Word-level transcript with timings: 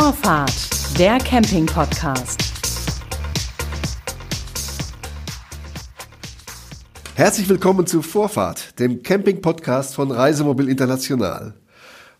Vorfahrt, 0.00 0.52
der 0.96 1.18
Camping-Podcast. 1.18 2.40
Herzlich 7.16 7.48
willkommen 7.48 7.84
zu 7.84 8.02
Vorfahrt, 8.02 8.78
dem 8.78 9.02
Camping-Podcast 9.02 9.96
von 9.96 10.12
Reisemobil 10.12 10.68
International. 10.68 11.54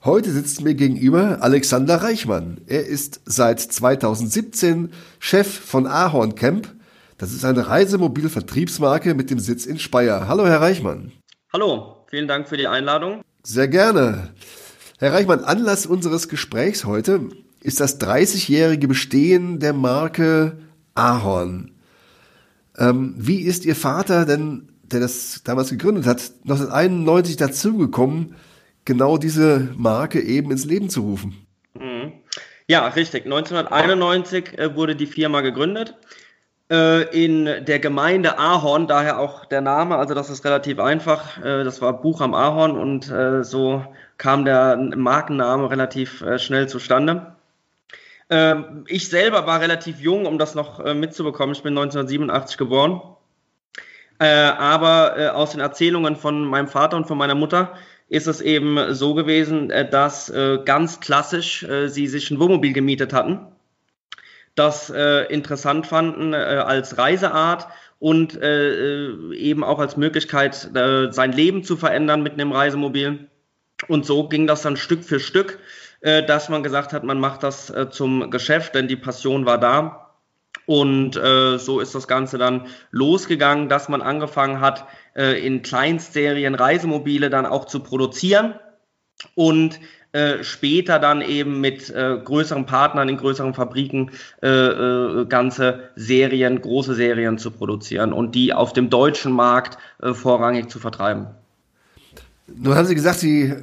Heute 0.03 0.33
sitzt 0.33 0.61
mir 0.63 0.75
gegenüber 0.75 1.39
Alexander 1.41 2.03
Reichmann. 2.03 2.61
Er 2.67 2.85
ist 2.85 3.21
seit 3.27 3.61
2017 3.61 4.93
Chef 5.21 5.47
von 5.47 5.87
Ahorn 5.87 6.35
Camp. 6.35 6.75
Das 7.17 7.33
ist 7.33 7.45
eine 7.45 7.69
Reisemobil-Vertriebsmarke 7.69 9.15
mit 9.15 9.31
dem 9.31 9.39
Sitz 9.39 9.67
in 9.67 9.79
Speyer. 9.79 10.27
Hallo, 10.27 10.49
Herr 10.49 10.61
Reichmann. 10.61 11.13
Hallo, 11.53 12.05
vielen 12.11 12.27
Dank 12.27 12.49
für 12.49 12.57
die 12.57 12.67
Einladung. 12.67 13.23
Sehr 13.45 13.69
gerne. 13.69 14.35
Herr 14.99 15.13
Reichmann, 15.13 15.45
Anlass 15.45 15.87
unseres 15.87 16.29
Gesprächs 16.29 16.85
heute 16.85 17.29
ist 17.61 17.81
das 17.81 18.01
30-jährige 18.01 18.89
Bestehen 18.89 19.59
der 19.59 19.73
Marke 19.73 20.59
Ahorn. 20.95 21.73
Ähm, 22.77 23.15
wie 23.17 23.41
ist 23.41 23.65
Ihr 23.65 23.77
Vater 23.77 24.25
denn, 24.25 24.69
der 24.83 25.01
das 25.01 25.43
damals 25.45 25.71
gegründet 25.71 26.07
hat, 26.07 26.33
1991 26.43 27.37
dazugekommen, 27.37 28.37
genau 28.85 29.19
diese 29.19 29.69
Marke 29.77 30.21
eben 30.21 30.51
ins 30.51 30.65
Leben 30.65 30.89
zu 30.89 31.03
rufen? 31.03 31.37
Mhm. 31.75 32.13
Ja, 32.67 32.87
richtig. 32.89 33.25
1991 33.25 34.59
äh, 34.59 34.77
wurde 34.77 34.95
die 34.95 35.07
Firma 35.07 35.41
gegründet 35.41 35.95
äh, 36.71 37.03
in 37.25 37.47
der 37.65 37.79
Gemeinde 37.79 38.39
Ahorn, 38.39 38.87
daher 38.87 39.19
auch 39.19 39.47
der 39.47 39.63
Name, 39.63 39.97
also 39.97 40.15
das 40.15 40.31
ist 40.31 40.45
relativ 40.45 40.79
einfach. 40.79 41.39
Äh, 41.43 41.65
das 41.65 41.81
war 41.81 42.01
Buch 42.01 42.21
am 42.21 42.35
Ahorn 42.35 42.77
und 42.77 43.11
so 43.45 43.85
kam 44.19 44.45
der 44.45 44.77
Markenname 44.77 45.71
relativ 45.71 46.25
schnell 46.37 46.69
zustande. 46.69 47.38
Ähm, 48.31 48.85
ich 48.89 49.09
selber 49.09 49.47
war 49.47 49.61
relativ 49.61 50.01
jung, 50.01 50.27
um 50.27 50.39
das 50.39 50.55
noch 50.55 50.81
äh, 50.81 50.95
mitzubekommen. 50.95 51.55
Ich 51.55 51.63
bin 51.63 51.77
1987 51.77 52.59
geboren. 52.59 53.01
Äh, 54.19 54.27
aber 54.27 55.15
äh, 55.17 55.29
aus 55.29 55.53
den 55.53 55.61
Erzählungen 55.61 56.17
von 56.17 56.45
meinem 56.45 56.69
Vater 56.69 56.97
und 56.97 57.07
von 57.07 57.19
meiner 57.19 57.35
Mutter 57.35 57.75
ist 58.09 58.27
es 58.27 58.41
eben 58.41 58.95
so 58.95 59.13
gewesen, 59.13 59.69
dass 59.69 60.33
ganz 60.65 61.01
klassisch 61.01 61.67
sie 61.89 62.07
sich 62.07 62.31
ein 62.31 62.41
Wohnmobil 62.41 62.73
gemietet 62.73 63.13
hatten, 63.13 63.41
das 64.55 64.89
interessant 64.89 65.87
fanden 65.87 66.33
als 66.33 66.97
Reiseart 66.97 67.69
und 67.99 68.35
eben 68.43 69.63
auch 69.63 69.79
als 69.79 69.99
Möglichkeit, 69.99 70.71
sein 71.11 71.33
Leben 71.33 71.65
zu 71.65 71.77
verändern 71.77 72.23
mit 72.23 72.33
einem 72.33 72.53
Reisemobil 72.53 73.29
und 73.87 74.05
so 74.05 74.29
ging 74.29 74.47
das 74.47 74.63
dann 74.63 74.77
Stück 74.77 75.05
für 75.05 75.21
Stück, 75.21 75.59
äh, 76.01 76.25
dass 76.25 76.49
man 76.49 76.63
gesagt 76.63 76.93
hat, 76.93 77.05
man 77.05 77.21
macht 77.21 77.43
das 77.43 77.71
äh, 77.71 77.91
zum 77.91 78.31
Geschäft, 78.31 78.75
denn 78.75 78.89
die 78.89 78.97
Passion 78.97 79.47
war 79.47 79.59
da. 79.59 80.05
Und 80.67 81.17
äh, 81.17 81.59
so 81.59 81.81
ist 81.81 81.95
das 81.95 82.09
Ganze 82.09 82.37
dann 82.37 82.67
losgegangen, 82.91 83.69
dass 83.69 83.89
man 83.89 84.03
angefangen 84.03 84.61
hat, 84.61 84.87
äh, 85.17 85.45
in 85.45 85.63
Kleinstserien 85.63 86.55
Reisemobile 86.55 87.31
dann 87.31 87.47
auch 87.47 87.65
zu 87.65 87.81
produzieren 87.81 88.55
und 89.35 89.81
äh, 90.13 90.43
später 90.43 90.99
dann 90.99 91.21
eben 91.21 91.61
mit 91.61 91.91
äh, 91.91 92.19
größeren 92.23 92.67
Partnern 92.67 93.09
in 93.09 93.17
größeren 93.19 93.55
Fabriken 93.55 94.11
äh, 94.43 94.49
äh, 94.49 95.27
ganze 95.27 95.91
Serien, 95.97 96.61
große 96.61 96.95
Serien 96.95 97.39
zu 97.39 97.51
produzieren 97.51 98.13
und 98.13 98.35
die 98.35 98.55
auf 98.55 98.73
dem 98.73 98.91
deutschen 98.91 99.33
Markt 99.33 99.77
äh, 100.03 100.15
vorrangig 100.15 100.71
zu 100.71 100.79
vertreiben. 100.79 101.27
Nun 102.47 102.75
haben 102.75 102.87
Sie 102.87 102.95
gesagt, 102.95 103.21
die, 103.21 103.55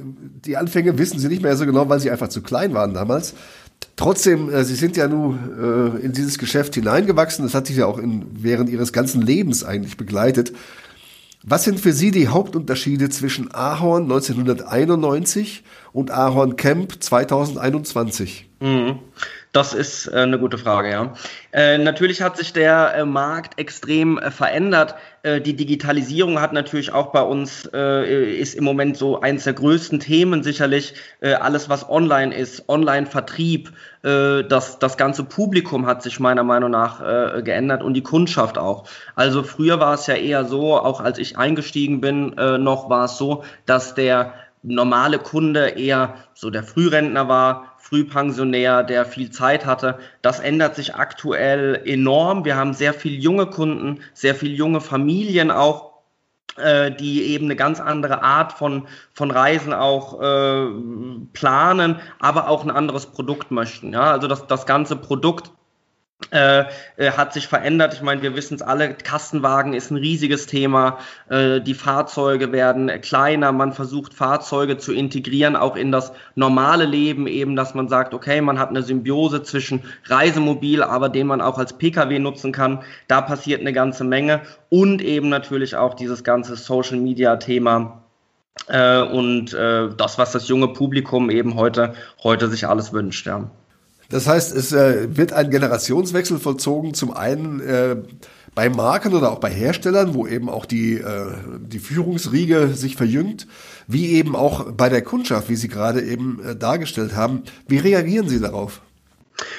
die 0.46 0.56
Anfänge 0.56 0.98
wissen 0.98 1.18
Sie 1.18 1.28
nicht 1.28 1.42
mehr 1.42 1.56
so 1.56 1.66
genau, 1.66 1.88
weil 1.88 2.00
Sie 2.00 2.10
einfach 2.10 2.28
zu 2.28 2.42
klein 2.42 2.74
waren 2.74 2.94
damals. 2.94 3.34
Trotzdem, 3.96 4.50
äh, 4.50 4.64
Sie 4.64 4.74
sind 4.74 4.96
ja 4.96 5.08
nun 5.08 5.38
äh, 6.00 6.04
in 6.04 6.12
dieses 6.12 6.38
Geschäft 6.38 6.74
hineingewachsen. 6.74 7.44
Das 7.44 7.54
hat 7.54 7.66
sich 7.66 7.76
ja 7.76 7.86
auch 7.86 7.98
in, 7.98 8.26
während 8.32 8.70
Ihres 8.70 8.92
ganzen 8.92 9.22
Lebens 9.22 9.64
eigentlich 9.64 9.96
begleitet. 9.96 10.52
Was 11.42 11.64
sind 11.64 11.80
für 11.80 11.92
Sie 11.92 12.10
die 12.10 12.28
Hauptunterschiede 12.28 13.08
zwischen 13.08 13.54
Ahorn 13.54 14.04
1991 14.04 15.62
und 15.92 16.10
Ahorn 16.10 16.56
Camp 16.56 17.02
2021? 17.02 18.45
Mhm. 18.60 19.00
Das 19.52 19.72
ist 19.72 20.06
äh, 20.08 20.16
eine 20.16 20.38
gute 20.38 20.58
Frage, 20.58 20.90
ja. 20.90 21.14
Äh, 21.50 21.78
natürlich 21.78 22.20
hat 22.20 22.36
sich 22.36 22.52
der 22.52 22.94
äh, 22.94 23.04
Markt 23.06 23.58
extrem 23.58 24.18
äh, 24.18 24.30
verändert. 24.30 24.96
Äh, 25.22 25.40
die 25.40 25.56
Digitalisierung 25.56 26.42
hat 26.42 26.52
natürlich 26.52 26.92
auch 26.92 27.06
bei 27.06 27.22
uns, 27.22 27.66
äh, 27.72 28.34
ist 28.34 28.54
im 28.54 28.64
Moment 28.64 28.98
so 28.98 29.20
eines 29.20 29.44
der 29.44 29.54
größten 29.54 30.00
Themen 30.00 30.42
sicherlich. 30.42 30.94
alles, 31.22 31.70
was 31.70 31.88
online 31.88 32.34
ist, 32.34 32.68
Online-Vertrieb, 32.68 33.72
das, 34.02 34.78
das 34.78 34.96
ganze 34.96 35.24
Publikum 35.24 35.86
hat 35.86 36.02
sich 36.02 36.20
meiner 36.20 36.44
Meinung 36.44 36.70
nach 36.70 37.42
geändert 37.42 37.82
und 37.82 37.94
die 37.94 38.02
Kundschaft 38.02 38.58
auch. 38.58 38.86
Also 39.14 39.42
früher 39.42 39.80
war 39.80 39.94
es 39.94 40.06
ja 40.06 40.14
eher 40.14 40.44
so, 40.44 40.76
auch 40.76 41.00
als 41.00 41.18
ich 41.18 41.36
eingestiegen 41.38 42.00
bin, 42.00 42.34
noch 42.36 42.88
war 42.88 43.06
es 43.06 43.16
so, 43.16 43.42
dass 43.64 43.94
der 43.94 44.34
normale 44.66 45.18
Kunde 45.18 45.68
eher 45.70 46.16
so 46.34 46.50
der 46.50 46.62
Frührentner 46.62 47.28
war, 47.28 47.76
Frühpensionär, 47.78 48.82
der 48.82 49.04
viel 49.04 49.30
Zeit 49.30 49.64
hatte. 49.64 49.98
Das 50.22 50.40
ändert 50.40 50.74
sich 50.74 50.96
aktuell 50.96 51.80
enorm. 51.84 52.44
Wir 52.44 52.56
haben 52.56 52.74
sehr 52.74 52.92
viele 52.92 53.16
junge 53.16 53.46
Kunden, 53.46 54.00
sehr 54.12 54.34
viele 54.34 54.54
junge 54.54 54.80
Familien 54.80 55.52
auch, 55.52 55.92
äh, 56.56 56.90
die 56.90 57.22
eben 57.26 57.44
eine 57.44 57.54
ganz 57.54 57.80
andere 57.80 58.22
Art 58.22 58.52
von, 58.52 58.88
von 59.12 59.30
Reisen 59.30 59.72
auch 59.72 60.20
äh, 60.20 60.66
planen, 61.32 62.00
aber 62.18 62.48
auch 62.48 62.64
ein 62.64 62.70
anderes 62.70 63.06
Produkt 63.06 63.52
möchten. 63.52 63.92
Ja? 63.92 64.10
Also 64.10 64.26
das, 64.26 64.48
das 64.48 64.66
ganze 64.66 64.96
Produkt 64.96 65.52
äh, 66.30 66.64
äh, 66.96 67.12
hat 67.12 67.34
sich 67.34 67.46
verändert. 67.46 67.92
Ich 67.92 68.00
meine, 68.00 68.22
wir 68.22 68.34
wissen 68.34 68.54
es 68.54 68.62
alle, 68.62 68.94
Kastenwagen 68.94 69.74
ist 69.74 69.90
ein 69.90 69.98
riesiges 69.98 70.46
Thema. 70.46 70.98
Äh, 71.28 71.60
die 71.60 71.74
Fahrzeuge 71.74 72.52
werden 72.52 72.90
kleiner. 73.02 73.52
Man 73.52 73.72
versucht 73.72 74.14
Fahrzeuge 74.14 74.78
zu 74.78 74.94
integrieren, 74.94 75.56
auch 75.56 75.76
in 75.76 75.92
das 75.92 76.12
normale 76.34 76.86
Leben, 76.86 77.26
eben, 77.26 77.54
dass 77.54 77.74
man 77.74 77.88
sagt, 77.88 78.14
okay, 78.14 78.40
man 78.40 78.58
hat 78.58 78.70
eine 78.70 78.82
Symbiose 78.82 79.42
zwischen 79.42 79.82
Reisemobil, 80.06 80.82
aber 80.82 81.10
den 81.10 81.26
man 81.26 81.42
auch 81.42 81.58
als 81.58 81.74
Pkw 81.74 82.18
nutzen 82.18 82.50
kann. 82.50 82.82
Da 83.08 83.20
passiert 83.20 83.60
eine 83.60 83.74
ganze 83.74 84.04
Menge. 84.04 84.40
Und 84.70 85.02
eben 85.02 85.28
natürlich 85.28 85.76
auch 85.76 85.94
dieses 85.94 86.24
ganze 86.24 86.56
Social 86.56 86.96
Media 86.96 87.36
Thema. 87.36 88.02
Äh, 88.68 89.02
und 89.02 89.52
äh, 89.52 89.90
das, 89.94 90.16
was 90.16 90.32
das 90.32 90.48
junge 90.48 90.68
Publikum 90.68 91.28
eben 91.28 91.56
heute, 91.56 91.92
heute 92.22 92.48
sich 92.48 92.66
alles 92.66 92.94
wünscht, 92.94 93.26
ja. 93.26 93.50
Das 94.08 94.26
heißt, 94.26 94.54
es 94.54 94.72
äh, 94.72 95.16
wird 95.16 95.32
ein 95.32 95.50
Generationswechsel 95.50 96.38
vollzogen, 96.38 96.94
zum 96.94 97.12
einen 97.16 97.60
äh, 97.60 97.96
bei 98.54 98.70
Marken 98.70 99.14
oder 99.14 99.32
auch 99.32 99.38
bei 99.38 99.50
Herstellern, 99.50 100.14
wo 100.14 100.26
eben 100.26 100.48
auch 100.48 100.64
die, 100.64 100.94
äh, 100.94 101.32
die 101.60 101.78
Führungsriege 101.78 102.68
sich 102.68 102.96
verjüngt, 102.96 103.46
wie 103.86 104.12
eben 104.14 104.34
auch 104.34 104.72
bei 104.72 104.88
der 104.88 105.02
Kundschaft, 105.02 105.48
wie 105.48 105.56
Sie 105.56 105.68
gerade 105.68 106.00
eben 106.00 106.42
äh, 106.42 106.56
dargestellt 106.56 107.14
haben. 107.14 107.42
Wie 107.68 107.78
reagieren 107.78 108.28
Sie 108.28 108.40
darauf? 108.40 108.80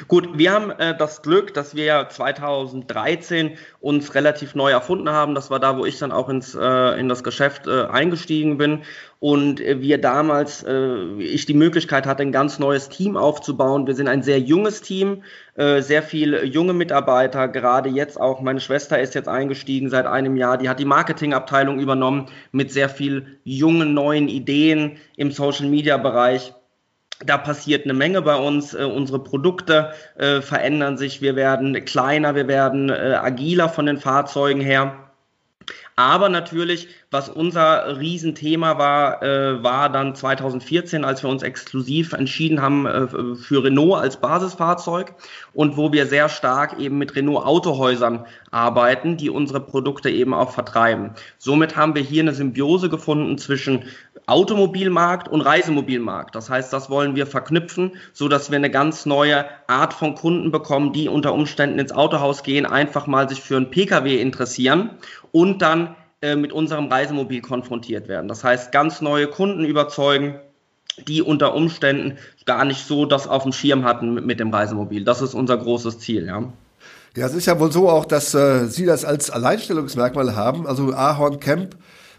Gut, 0.08 0.38
wir 0.38 0.52
haben 0.52 0.72
äh, 0.72 0.98
das 0.98 1.22
Glück, 1.22 1.54
dass 1.54 1.76
wir 1.76 2.08
2013 2.10 3.58
uns 3.80 4.16
relativ 4.16 4.56
neu 4.56 4.72
erfunden 4.72 5.10
haben. 5.10 5.36
Das 5.36 5.52
war 5.52 5.60
da, 5.60 5.78
wo 5.78 5.86
ich 5.86 6.00
dann 6.00 6.12
auch 6.12 6.30
ins, 6.30 6.56
äh, 6.56 7.00
in 7.00 7.10
das 7.10 7.24
Geschäft 7.24 7.68
äh, 7.68 7.86
eingestiegen 7.86 8.58
bin 8.58 8.84
und 9.20 9.60
äh, 9.60 9.82
wir 9.82 10.00
damals, 10.00 10.64
äh, 10.64 11.20
ich 11.20 11.46
die 11.46 11.54
Möglichkeit 11.54 12.06
hatte, 12.06 12.22
ein 12.22 12.32
ganz 12.32 12.60
neues 12.60 12.90
Team 12.90 13.18
aufzubauen. 13.18 13.88
Wir 13.88 13.96
sind 13.96 14.08
ein 14.08 14.22
sehr 14.22 14.40
junges 14.40 14.82
Team, 14.82 15.24
äh, 15.56 15.82
sehr 15.82 16.04
viele 16.04 16.46
junge 16.46 16.74
Mitarbeiter, 16.74 17.48
gerade 17.48 17.90
jetzt 17.90 18.20
auch, 18.20 18.42
meine 18.42 18.60
Schwester 18.60 19.00
ist 19.00 19.16
jetzt 19.16 19.28
eingestiegen 19.28 19.90
seit 19.90 20.06
einem 20.06 20.36
Jahr, 20.36 20.58
die 20.58 20.70
hat 20.70 20.80
die 20.80 20.86
Marketingabteilung 20.86 21.80
übernommen 21.80 22.28
mit 22.52 22.72
sehr 22.72 22.90
viel 22.90 23.40
jungen, 23.44 23.94
neuen 23.94 24.28
Ideen 24.28 24.98
im 25.16 25.32
Social-Media-Bereich. 25.32 26.54
Da 27.26 27.40
passiert 27.40 27.86
eine 27.86 27.96
Menge 27.96 28.22
bei 28.22 28.36
uns. 28.36 28.76
Unsere 28.76 29.24
Produkte 29.24 29.92
äh, 30.18 30.40
verändern 30.42 31.00
sich. 31.00 31.20
Wir 31.20 31.36
werden 31.36 31.74
kleiner, 31.84 32.36
wir 32.36 32.48
werden 32.48 32.92
äh, 32.92 33.18
agiler 33.20 33.70
von 33.70 33.88
den 33.88 33.98
Fahrzeugen 33.98 34.62
her. 34.62 35.08
Aber 35.96 36.30
natürlich, 36.30 36.90
was 37.10 37.30
unser 37.30 38.00
Riesenthema 38.00 38.78
war, 38.78 39.24
äh, 39.24 39.64
war 39.64 39.90
dann 39.90 40.14
2014, 40.14 41.06
als 41.06 41.24
wir 41.24 41.30
uns 41.30 41.42
exklusiv 41.42 42.12
entschieden 42.12 42.62
haben 42.62 42.86
äh, 42.86 43.36
für 43.36 43.64
Renault 43.64 44.02
als 44.02 44.18
Basisfahrzeug 44.18 45.14
und 45.54 45.78
wo 45.78 45.94
wir 45.94 46.06
sehr 46.08 46.28
stark 46.28 46.80
eben 46.80 46.98
mit 46.98 47.16
Renault 47.16 47.46
Autohäusern 47.46 48.26
arbeiten, 48.52 49.16
die 49.16 49.30
unsere 49.30 49.62
Produkte 49.62 50.10
eben 50.10 50.34
auch 50.34 50.52
vertreiben. 50.52 51.12
Somit 51.38 51.78
haben 51.78 51.96
wir 51.96 52.02
hier 52.02 52.24
eine 52.24 52.34
Symbiose 52.34 52.90
gefunden 52.90 53.38
zwischen 53.38 53.86
Automobilmarkt 54.26 55.30
und 55.30 55.40
Reisemobilmarkt. 55.40 56.36
Das 56.36 56.50
heißt, 56.50 56.74
das 56.74 56.90
wollen 56.90 57.16
wir 57.16 57.26
verknüpfen, 57.26 57.94
so 58.12 58.28
dass 58.28 58.52
wir 58.52 58.58
eine 58.58 58.70
ganz 58.70 59.06
neue 59.06 59.46
Art 59.68 59.94
von 59.94 60.16
Kunden 60.16 60.52
bekommen, 60.52 60.92
die 60.92 61.08
unter 61.08 61.34
Umständen 61.34 61.80
ins 61.80 61.94
Autohaus 61.94 62.44
gehen, 62.44 62.66
einfach 62.66 63.08
mal 63.08 63.30
sich 63.30 63.40
für 63.40 63.56
einen 63.56 63.70
Pkw 63.70 64.20
interessieren 64.20 64.90
und 65.32 65.62
dann 65.62 65.96
äh, 66.22 66.36
mit 66.36 66.52
unserem 66.52 66.88
Reisemobil 66.88 67.42
konfrontiert 67.42 68.08
werden. 68.08 68.28
Das 68.28 68.44
heißt, 68.44 68.72
ganz 68.72 69.02
neue 69.02 69.28
Kunden 69.28 69.64
überzeugen 69.66 70.40
die 71.08 71.22
unter 71.22 71.54
Umständen 71.54 72.18
gar 72.46 72.66
nicht 72.66 72.86
so 72.86 73.06
das 73.06 73.28
auf 73.28 73.44
dem 73.44 73.52
Schirm 73.52 73.84
hatten 73.84 74.16
mit, 74.16 74.26
mit 74.26 74.40
dem 74.40 74.54
Reisemobil. 74.54 75.04
Das 75.04 75.22
ist 75.22 75.34
unser 75.34 75.58
großes 75.58 76.00
Ziel, 76.00 76.26
ja. 76.26 76.52
Ja, 77.16 77.26
es 77.26 77.34
ist 77.34 77.48
ja 77.48 77.60
wohl 77.60 77.72
so 77.72 77.90
auch, 77.90 78.06
dass 78.06 78.34
äh, 78.34 78.66
Sie 78.68 78.86
das 78.86 79.04
als 79.06 79.30
Alleinstellungsmerkmal 79.30 80.36
haben. 80.36 80.68
Also 80.68 80.94
Ahorn 80.94 81.40
Camp 81.40 81.76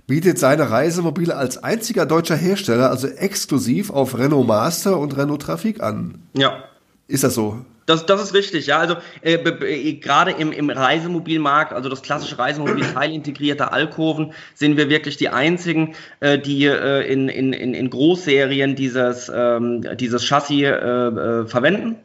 bietet 0.06 0.38
seine 0.38 0.70
Reisemobile 0.70 1.36
als 1.36 1.62
einziger 1.62 2.06
deutscher 2.06 2.36
Hersteller, 2.36 2.90
also 2.90 3.06
exklusiv 3.06 3.90
auf 3.90 4.18
Renault 4.18 4.46
Master 4.46 4.98
und 4.98 5.16
Renault 5.16 5.42
Trafik 5.42 5.82
an. 5.82 6.22
Ja. 6.34 6.64
Ist 7.06 7.24
das 7.24 7.34
so? 7.34 7.64
Das, 7.88 8.04
das 8.04 8.22
ist 8.22 8.34
richtig, 8.34 8.66
ja. 8.66 8.78
Also 8.78 8.96
äh, 9.22 9.36
äh, 9.36 9.94
gerade 9.94 10.32
im, 10.32 10.52
im 10.52 10.68
Reisemobilmarkt, 10.68 11.72
also 11.72 11.88
das 11.88 12.02
klassische 12.02 12.38
Reisemobil 12.38 12.84
teilintegrierte 12.94 13.72
Alkoven, 13.72 14.34
sind 14.54 14.76
wir 14.76 14.90
wirklich 14.90 15.16
die 15.16 15.30
einzigen, 15.30 15.94
äh, 16.20 16.38
die 16.38 16.66
äh, 16.66 17.10
in, 17.10 17.30
in, 17.30 17.54
in 17.54 17.88
Großserien 17.88 18.76
dieses, 18.76 19.32
ähm, 19.34 19.86
dieses 19.96 20.22
Chassis 20.26 20.64
äh, 20.64 20.68
äh, 20.68 21.46
verwenden. 21.46 21.96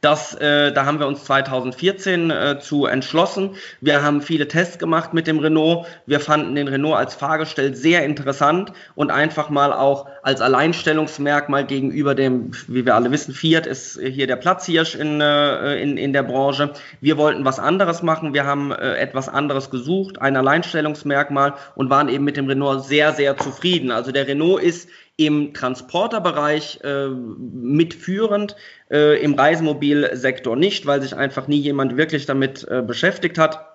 Das, 0.00 0.34
äh, 0.34 0.72
da 0.72 0.84
haben 0.84 1.00
wir 1.00 1.08
uns 1.08 1.24
2014 1.24 2.30
äh, 2.30 2.58
zu 2.60 2.86
entschlossen. 2.86 3.56
Wir 3.80 4.02
haben 4.02 4.22
viele 4.22 4.46
Tests 4.46 4.78
gemacht 4.78 5.12
mit 5.12 5.26
dem 5.26 5.40
Renault. 5.40 5.86
Wir 6.06 6.20
fanden 6.20 6.54
den 6.54 6.68
Renault 6.68 6.96
als 6.96 7.14
Fahrgestell 7.14 7.74
sehr 7.74 8.04
interessant 8.04 8.72
und 8.94 9.10
einfach 9.10 9.50
mal 9.50 9.72
auch 9.72 10.06
als 10.22 10.40
Alleinstellungsmerkmal 10.40 11.66
gegenüber 11.66 12.14
dem, 12.14 12.52
wie 12.68 12.86
wir 12.86 12.94
alle 12.94 13.10
wissen, 13.10 13.34
Fiat 13.34 13.66
ist 13.66 13.98
hier 14.00 14.28
der 14.28 14.36
Platzhirsch 14.36 14.94
in, 14.94 15.20
äh, 15.20 15.82
in, 15.82 15.96
in 15.96 16.12
der 16.12 16.22
Branche. 16.22 16.72
Wir 17.00 17.16
wollten 17.16 17.44
was 17.44 17.58
anderes 17.58 18.02
machen. 18.02 18.34
Wir 18.34 18.44
haben 18.44 18.70
äh, 18.70 18.94
etwas 18.96 19.28
anderes 19.28 19.68
gesucht, 19.70 20.20
ein 20.20 20.36
Alleinstellungsmerkmal 20.36 21.54
und 21.74 21.90
waren 21.90 22.08
eben 22.08 22.24
mit 22.24 22.36
dem 22.36 22.46
Renault 22.46 22.84
sehr, 22.84 23.12
sehr 23.14 23.36
zufrieden. 23.36 23.90
Also 23.90 24.12
der 24.12 24.28
Renault 24.28 24.62
ist 24.62 24.88
im 25.18 25.52
Transporterbereich 25.52 26.78
äh, 26.84 27.08
mitführend, 27.08 28.54
äh, 28.88 29.20
im 29.20 29.34
Reisemobilsektor 29.34 30.54
nicht, 30.54 30.86
weil 30.86 31.02
sich 31.02 31.14
einfach 31.14 31.48
nie 31.48 31.58
jemand 31.58 31.96
wirklich 31.96 32.24
damit 32.24 32.66
äh, 32.70 32.82
beschäftigt 32.82 33.36
hat 33.36 33.66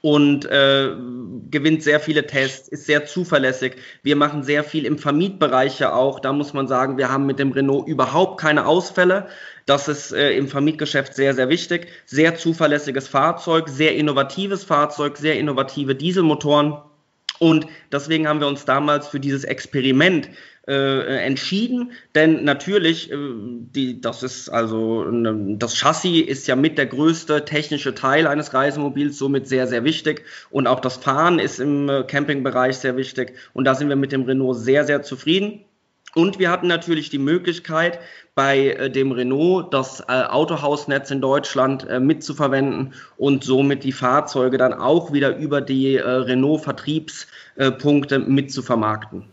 und 0.00 0.44
äh, 0.46 0.90
gewinnt 1.50 1.84
sehr 1.84 2.00
viele 2.00 2.26
Tests, 2.26 2.66
ist 2.66 2.86
sehr 2.86 3.06
zuverlässig. 3.06 3.76
Wir 4.02 4.16
machen 4.16 4.42
sehr 4.42 4.64
viel 4.64 4.84
im 4.84 4.98
Vermietbereich 4.98 5.78
ja 5.78 5.92
auch. 5.92 6.18
Da 6.18 6.32
muss 6.32 6.52
man 6.52 6.66
sagen, 6.66 6.98
wir 6.98 7.12
haben 7.12 7.26
mit 7.26 7.38
dem 7.38 7.52
Renault 7.52 7.86
überhaupt 7.86 8.40
keine 8.40 8.66
Ausfälle. 8.66 9.28
Das 9.66 9.86
ist 9.86 10.10
äh, 10.10 10.32
im 10.32 10.48
Vermietgeschäft 10.48 11.14
sehr, 11.14 11.34
sehr 11.34 11.48
wichtig. 11.48 11.86
Sehr 12.06 12.34
zuverlässiges 12.34 13.06
Fahrzeug, 13.06 13.68
sehr 13.68 13.94
innovatives 13.94 14.64
Fahrzeug, 14.64 15.16
sehr 15.16 15.38
innovative 15.38 15.94
Dieselmotoren. 15.94 16.78
Und 17.38 17.66
deswegen 17.90 18.28
haben 18.28 18.40
wir 18.40 18.46
uns 18.46 18.64
damals 18.64 19.08
für 19.08 19.20
dieses 19.20 19.44
Experiment 19.44 20.28
äh, 20.68 21.24
entschieden, 21.24 21.92
denn 22.14 22.44
natürlich, 22.44 23.10
äh, 23.10 23.16
die, 23.16 24.00
das 24.00 24.22
ist 24.22 24.48
also 24.48 25.04
ne, 25.04 25.56
das 25.58 25.74
Chassis 25.76 26.24
ist 26.24 26.46
ja 26.46 26.54
mit 26.54 26.78
der 26.78 26.86
größte 26.86 27.44
technische 27.44 27.96
Teil 27.96 28.28
eines 28.28 28.54
Reisemobils, 28.54 29.18
somit 29.18 29.48
sehr, 29.48 29.66
sehr 29.66 29.82
wichtig. 29.82 30.24
Und 30.50 30.68
auch 30.68 30.78
das 30.78 30.98
Fahren 30.98 31.40
ist 31.40 31.58
im 31.58 31.88
äh, 31.88 32.04
Campingbereich 32.04 32.76
sehr 32.76 32.96
wichtig. 32.96 33.34
Und 33.54 33.64
da 33.64 33.74
sind 33.74 33.88
wir 33.88 33.96
mit 33.96 34.12
dem 34.12 34.22
Renault 34.22 34.58
sehr, 34.58 34.84
sehr 34.84 35.02
zufrieden. 35.02 35.64
Und 36.14 36.38
wir 36.38 36.50
hatten 36.50 36.66
natürlich 36.66 37.10
die 37.10 37.18
Möglichkeit, 37.18 37.98
bei 38.34 38.70
äh, 38.70 38.90
dem 38.90 39.12
Renault 39.12 39.74
das 39.74 40.00
äh, 40.00 40.24
Autohausnetz 40.24 41.10
in 41.10 41.20
Deutschland 41.20 41.86
äh, 41.88 42.00
mitzuverwenden 42.00 42.94
und 43.16 43.44
somit 43.44 43.84
die 43.84 43.92
Fahrzeuge 43.92 44.58
dann 44.58 44.74
auch 44.74 45.12
wieder 45.12 45.36
über 45.36 45.60
die 45.60 45.96
Renault-Vertriebspunkte 45.96 48.18
mitzuvermarkten. 48.18 49.26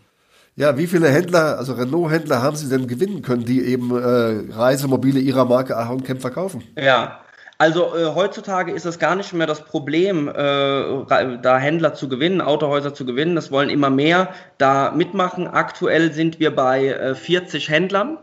Ja, 0.56 0.78
wie 0.78 0.86
viele 0.88 1.10
Händler, 1.10 1.58
also 1.58 1.74
Renault-Händler 1.74 2.42
haben 2.42 2.56
Sie 2.58 2.68
denn 2.68 2.88
gewinnen 2.88 3.22
können, 3.22 3.46
die 3.46 3.64
eben 3.64 3.92
äh, 3.92 4.54
Reisemobile 4.54 5.22
ihrer 5.22 5.46
Marke 5.46 5.78
Ahorn 5.78 6.04
Camp 6.04 6.20
verkaufen? 6.20 6.64
Ja, 6.78 7.22
also 7.60 7.96
äh, 7.96 8.06
heutzutage 8.16 8.72
ist 8.72 8.86
es 8.86 8.98
gar 8.98 9.16
nicht 9.16 9.34
mehr 9.34 9.46
das 9.46 9.66
Problem, 9.66 10.28
äh, 10.30 10.34
da 10.34 11.58
Händler 11.60 11.94
zu 11.94 12.10
gewinnen, 12.10 12.42
Autohäuser 12.42 12.94
zu 12.94 13.06
gewinnen. 13.06 13.36
Das 13.36 13.52
wollen 13.52 13.70
immer 13.70 13.90
mehr 13.90 14.34
da 14.58 14.92
mitmachen. 14.92 15.46
Aktuell 15.48 16.14
sind 16.14 16.40
wir 16.40 16.56
bei 16.56 16.88
äh, 16.88 17.16
40 17.16 17.70
Händlern 17.70 18.18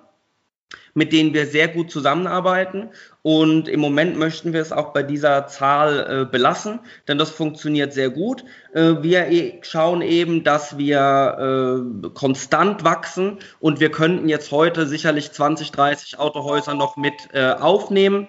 mit 0.94 1.12
denen 1.12 1.34
wir 1.34 1.46
sehr 1.46 1.68
gut 1.68 1.90
zusammenarbeiten. 1.90 2.88
Und 3.20 3.68
im 3.68 3.80
Moment 3.80 4.16
möchten 4.16 4.54
wir 4.54 4.62
es 4.62 4.72
auch 4.72 4.94
bei 4.94 5.02
dieser 5.02 5.46
Zahl 5.46 6.22
äh, 6.22 6.24
belassen, 6.24 6.80
denn 7.06 7.18
das 7.18 7.30
funktioniert 7.30 7.92
sehr 7.92 8.08
gut. 8.08 8.44
Äh, 8.72 9.02
wir 9.02 9.26
e 9.28 9.58
schauen 9.62 10.00
eben, 10.00 10.42
dass 10.42 10.78
wir 10.78 11.82
äh, 12.02 12.08
konstant 12.14 12.82
wachsen 12.82 13.38
und 13.60 13.78
wir 13.78 13.90
könnten 13.90 14.28
jetzt 14.28 14.50
heute 14.52 14.86
sicherlich 14.86 15.32
20, 15.32 15.70
30 15.70 16.18
Autohäuser 16.18 16.72
noch 16.72 16.96
mit 16.96 17.28
äh, 17.34 17.50
aufnehmen. 17.52 18.28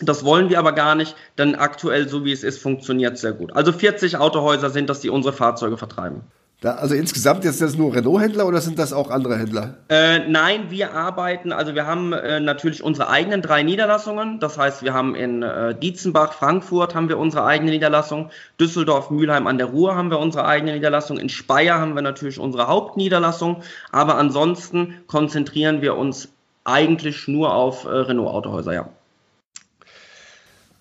Das 0.00 0.24
wollen 0.24 0.48
wir 0.48 0.58
aber 0.58 0.72
gar 0.72 0.94
nicht, 0.94 1.14
denn 1.38 1.54
aktuell, 1.54 2.08
so 2.08 2.24
wie 2.24 2.32
es 2.32 2.42
ist, 2.42 2.60
funktioniert 2.60 3.18
sehr 3.18 3.32
gut. 3.32 3.54
Also 3.54 3.72
40 3.72 4.16
Autohäuser 4.16 4.70
sind 4.70 4.88
das, 4.88 5.00
die 5.00 5.10
unsere 5.10 5.34
Fahrzeuge 5.34 5.76
vertreiben. 5.76 6.22
Da, 6.60 6.74
also 6.74 6.94
insgesamt 6.94 7.44
jetzt 7.44 7.62
das 7.62 7.76
nur 7.76 7.94
Renault-Händler 7.94 8.46
oder 8.46 8.60
sind 8.60 8.78
das 8.78 8.92
auch 8.92 9.08
andere 9.08 9.38
Händler? 9.38 9.76
Äh, 9.88 10.28
nein, 10.28 10.70
wir 10.70 10.92
arbeiten, 10.92 11.52
also 11.52 11.74
wir 11.74 11.86
haben 11.86 12.12
äh, 12.12 12.38
natürlich 12.38 12.82
unsere 12.82 13.08
eigenen 13.08 13.40
drei 13.40 13.62
Niederlassungen. 13.62 14.40
Das 14.40 14.58
heißt, 14.58 14.82
wir 14.82 14.92
haben 14.92 15.14
in 15.14 15.42
äh, 15.42 15.74
Dietzenbach, 15.74 16.34
Frankfurt 16.34 16.94
haben 16.94 17.08
wir 17.08 17.16
unsere 17.16 17.46
eigene 17.46 17.70
Niederlassung, 17.70 18.28
Düsseldorf, 18.60 19.10
Mülheim 19.10 19.46
an 19.46 19.56
der 19.56 19.68
Ruhr 19.68 19.96
haben 19.96 20.10
wir 20.10 20.18
unsere 20.18 20.44
eigene 20.44 20.74
Niederlassung, 20.74 21.16
in 21.16 21.30
Speyer 21.30 21.78
haben 21.78 21.94
wir 21.94 22.02
natürlich 22.02 22.38
unsere 22.38 22.68
Hauptniederlassung, 22.68 23.62
aber 23.90 24.16
ansonsten 24.16 24.96
konzentrieren 25.06 25.80
wir 25.80 25.96
uns 25.96 26.28
eigentlich 26.64 27.26
nur 27.26 27.54
auf 27.54 27.84
äh, 27.84 27.88
Renault-Autohäuser, 27.88 28.74
ja. 28.74 28.88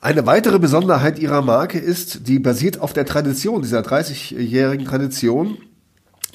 Eine 0.01 0.25
weitere 0.25 0.60
Besonderheit 0.60 1.19
ihrer 1.19 1.42
Marke 1.42 1.78
ist, 1.78 2.28
die 2.30 2.40
basiert 2.40 2.80
auf 2.80 2.94
der 2.94 3.06
Tradition, 3.06 3.62
dieser 3.62 3.81
30-jährigen 3.81 4.86
Tradition. 4.86 5.57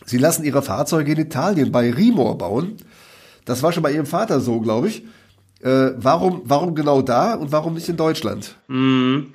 Sie 0.05 0.19
lassen 0.19 0.45
ihre 0.45 0.61
Fahrzeuge 0.61 1.13
in 1.13 1.19
Italien 1.19 1.73
bei 1.73 1.91
Rimor 1.91 2.37
bauen. 2.37 2.77
Das 3.47 3.63
war 3.63 3.73
schon 3.73 3.83
bei 3.83 3.93
ihrem 3.93 4.05
Vater 4.05 4.41
so, 4.41 4.61
glaube 4.61 4.89
ich. 4.89 5.05
Äh, 5.63 5.93
warum, 5.97 6.43
warum 6.45 6.75
genau 6.75 7.01
da 7.01 7.35
und 7.35 7.53
warum 7.53 7.73
nicht 7.73 7.89
in 7.89 7.97
Deutschland? 7.97 8.55
Mm. 8.69 9.33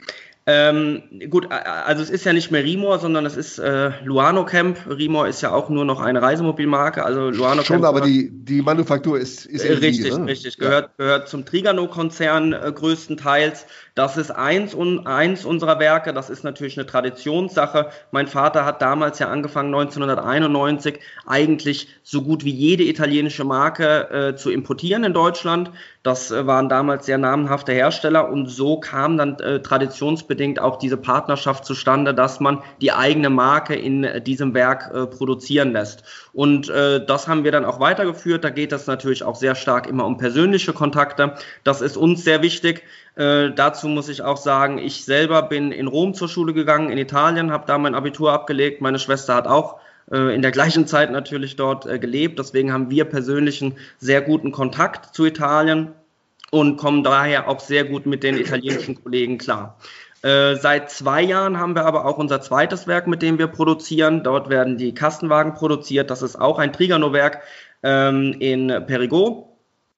Ähm, 0.52 1.04
gut, 1.30 1.48
also 1.52 2.02
es 2.02 2.10
ist 2.10 2.26
ja 2.26 2.34
nicht 2.34 2.50
mehr 2.50 2.64
Rimor, 2.64 2.98
sondern 2.98 3.24
es 3.28 3.38
ist 3.38 3.60
äh, 3.60 3.92
Luano 4.04 4.46
Camp. 4.46 4.80
Rimor 4.90 5.28
ist 5.28 5.42
ja 5.42 5.52
auch 5.52 5.70
nur 5.70 5.86
noch 5.86 6.00
eine 6.02 6.24
Reisemobilmarke. 6.24 7.06
Also 7.06 7.30
Luano 7.30 7.62
Schon, 7.62 7.82
Camp 7.82 7.86
aber 7.86 8.02
die, 8.02 8.32
die 8.32 8.64
Manufaktur 8.64 9.20
ist, 9.20 9.46
ist 9.46 9.64
äh, 9.64 9.74
richtig, 9.74 10.18
ne? 10.18 10.26
richtig. 10.26 10.58
Gehört, 10.58 10.86
ja. 10.98 11.06
gehört 11.06 11.30
zum 11.30 11.46
Trigano-Konzern 11.46 12.54
äh, 12.54 12.72
größtenteils. 12.74 13.68
Das 14.00 14.16
ist 14.16 14.32
eins, 14.32 14.74
un, 14.74 15.06
eins 15.08 15.44
unserer 15.44 15.78
Werke. 15.78 16.14
Das 16.14 16.30
ist 16.30 16.46
natürlich 16.46 16.78
eine 16.78 16.86
Traditionssache. 16.86 17.90
Mein 18.12 18.28
Vater 18.28 18.64
hat 18.64 18.82
damals 18.82 19.20
ja 19.20 19.28
angefangen, 19.28 19.76
1991 19.76 21.02
eigentlich 21.28 21.90
so 22.02 22.22
gut 22.22 22.46
wie 22.46 22.52
jede 22.54 22.84
italienische 22.84 23.44
Marke 23.44 24.10
äh, 24.10 24.36
zu 24.38 24.52
importieren 24.52 25.04
in 25.04 25.14
Deutschland. 25.14 25.72
Das 26.02 26.32
äh, 26.32 26.48
waren 26.48 26.70
damals 26.70 27.08
sehr 27.08 27.18
namenhafte 27.18 27.74
Hersteller 27.74 28.30
und 28.30 28.48
so 28.48 28.80
kam 28.80 29.18
dann 29.18 29.38
äh, 29.40 29.62
traditionsbedingt 29.62 30.62
auch 30.62 30.78
diese 30.78 30.96
Partnerschaft 30.96 31.66
zustande, 31.66 32.14
dass 32.14 32.40
man 32.40 32.64
die 32.80 32.94
eigene 32.94 33.30
Marke 33.30 33.76
in 33.76 34.06
äh, 34.06 34.22
diesem 34.22 34.54
Werk 34.54 34.92
äh, 34.94 35.08
produzieren 35.08 35.74
lässt. 35.74 36.06
Und 36.40 36.70
äh, 36.70 37.06
das 37.06 37.28
haben 37.28 37.44
wir 37.44 37.52
dann 37.52 37.66
auch 37.66 37.82
weitergeführt. 37.82 38.46
Da 38.46 38.50
geht 38.50 38.72
es 38.72 38.88
natürlich 38.88 39.24
auch 39.24 39.36
sehr 39.36 39.56
stark 39.56 39.88
immer 39.88 40.06
um 40.06 40.16
persönliche 40.16 40.72
Kontakte. 40.72 41.36
Das 41.66 41.82
ist 41.82 41.98
uns 41.98 42.24
sehr 42.24 42.42
wichtig. 42.42 42.84
Äh, 43.16 43.50
dazu 43.54 43.90
muss 43.90 44.08
ich 44.08 44.22
auch 44.22 44.38
sagen, 44.38 44.78
ich 44.78 45.04
selber 45.04 45.42
bin 45.42 45.74
in 45.74 45.88
Rom 45.88 46.14
zur 46.14 46.30
Schule 46.30 46.54
gegangen, 46.54 46.92
in 46.92 46.98
Italien, 46.98 47.52
habe 47.52 47.66
da 47.68 47.78
mein 47.78 47.94
Abitur 47.94 48.32
abgelegt. 48.32 48.80
Meine 48.80 49.00
Schwester 49.00 49.36
hat 49.36 49.48
auch 49.48 49.82
äh, 50.14 50.34
in 50.34 50.42
der 50.42 50.52
gleichen 50.52 50.88
Zeit 50.88 51.12
natürlich 51.12 51.58
dort 51.58 51.86
äh, 51.86 52.00
gelebt. 52.00 52.40
Deswegen 52.40 52.72
haben 52.72 52.90
wir 52.90 53.04
persönlich 53.04 53.62
einen 53.62 53.76
sehr 53.98 54.22
guten 54.22 54.54
Kontakt 54.54 55.14
zu 55.14 55.26
Italien 55.26 55.90
und 56.52 56.78
kommen 56.78 57.04
daher 57.04 57.50
auch 57.50 57.60
sehr 57.60 57.84
gut 57.84 58.06
mit 58.06 58.24
den 58.24 58.38
italienischen 58.38 59.04
Kollegen 59.04 59.40
klar. 59.40 59.78
Äh, 60.22 60.56
seit 60.56 60.92
zwei 60.92 61.22
Jahren 61.22 61.60
haben 61.60 61.76
wir 61.76 61.86
aber 61.86 62.06
auch 62.06 62.18
unser 62.18 62.42
zweites 62.42 62.88
Werk, 62.88 63.08
mit 63.08 63.22
dem 63.22 63.38
wir 63.38 63.48
produzieren. 63.48 64.24
Dort 64.24 64.50
werden 64.50 64.78
die 64.78 64.94
Kastenwagen 64.94 65.54
produziert. 65.54 66.10
Das 66.10 66.22
ist 66.22 66.36
auch 66.36 66.60
ein 66.60 66.74
Trigano-Werk 66.74 67.42
ähm, 67.84 68.36
in 68.40 68.68
Perigot 68.86 69.46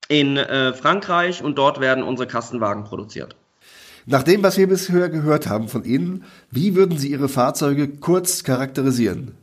in 0.08 0.36
äh, 0.36 0.74
Frankreich 0.74 1.42
und 1.42 1.58
dort 1.58 1.80
werden 1.80 2.04
unsere 2.04 2.28
Kastenwagen 2.28 2.84
produziert. 2.84 3.36
Nach 4.06 4.24
dem, 4.24 4.44
was 4.44 4.58
wir 4.58 4.68
bisher 4.68 5.10
gehört 5.10 5.48
haben 5.48 5.70
von 5.70 5.86
Ihnen, 5.86 6.25
wie 6.50 6.75
würden 6.75 6.98
Sie 6.98 7.10
Ihre 7.10 7.30
Fahrzeuge 7.30 7.88
kurz 7.88 8.44
charakterisieren? 8.44 9.36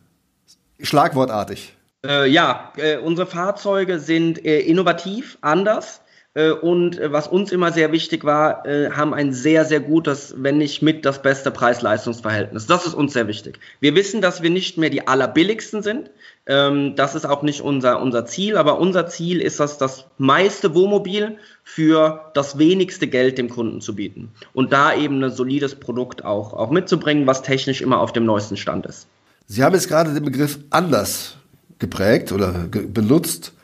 Schlagwortartig. 0.80 1.74
Äh, 2.04 2.28
ja, 2.28 2.72
äh, 2.76 2.98
unsere 2.98 3.26
Fahrzeuge 3.26 3.98
sind 3.98 4.44
äh, 4.44 4.60
innovativ, 4.60 5.38
anders. 5.40 6.02
Äh, 6.38 6.52
und 6.52 7.00
äh, 7.00 7.10
was 7.12 7.26
uns 7.26 7.50
immer 7.50 7.72
sehr 7.72 7.90
wichtig 7.90 8.22
war, 8.22 8.64
äh, 8.64 8.92
haben 8.92 9.12
ein 9.12 9.32
sehr, 9.32 9.64
sehr 9.64 9.80
gutes, 9.80 10.34
wenn 10.36 10.58
nicht 10.58 10.82
mit 10.82 11.04
das 11.04 11.20
beste 11.20 11.50
Preis-Leistungs-Verhältnis. 11.50 12.66
Das 12.66 12.86
ist 12.86 12.94
uns 12.94 13.12
sehr 13.12 13.26
wichtig. 13.26 13.58
Wir 13.80 13.96
wissen, 13.96 14.20
dass 14.20 14.40
wir 14.40 14.50
nicht 14.50 14.78
mehr 14.78 14.88
die 14.88 15.08
allerbilligsten 15.08 15.82
sind. 15.82 16.10
Ähm, 16.46 16.94
das 16.94 17.16
ist 17.16 17.26
auch 17.26 17.42
nicht 17.42 17.60
unser, 17.60 18.00
unser 18.00 18.24
Ziel, 18.24 18.56
aber 18.56 18.78
unser 18.78 19.08
Ziel 19.08 19.40
ist 19.40 19.58
es, 19.58 19.78
das 19.78 20.04
meiste 20.16 20.76
Wohnmobil 20.76 21.38
für 21.64 22.30
das 22.34 22.56
wenigste 22.56 23.08
Geld 23.08 23.36
dem 23.36 23.48
Kunden 23.48 23.80
zu 23.80 23.96
bieten. 23.96 24.30
Und 24.52 24.72
da 24.72 24.94
eben 24.94 25.20
ein 25.24 25.32
solides 25.32 25.74
Produkt 25.74 26.24
auch, 26.24 26.52
auch 26.52 26.70
mitzubringen, 26.70 27.26
was 27.26 27.42
technisch 27.42 27.80
immer 27.80 27.98
auf 27.98 28.12
dem 28.12 28.24
neuesten 28.24 28.56
Stand 28.56 28.86
ist. 28.86 29.08
Sie 29.48 29.64
haben 29.64 29.74
jetzt 29.74 29.88
gerade 29.88 30.14
den 30.14 30.24
Begriff 30.24 30.60
anders 30.70 31.36
geprägt 31.80 32.30
oder 32.30 32.68
benutzt. 32.70 33.54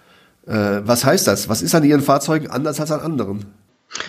Äh, 0.46 0.80
was 0.84 1.04
heißt 1.04 1.26
das? 1.26 1.48
Was 1.48 1.62
ist 1.62 1.74
an 1.74 1.84
Ihren 1.84 2.00
Fahrzeugen 2.00 2.48
anders 2.48 2.80
als 2.80 2.90
an 2.90 3.00
anderen? 3.00 3.46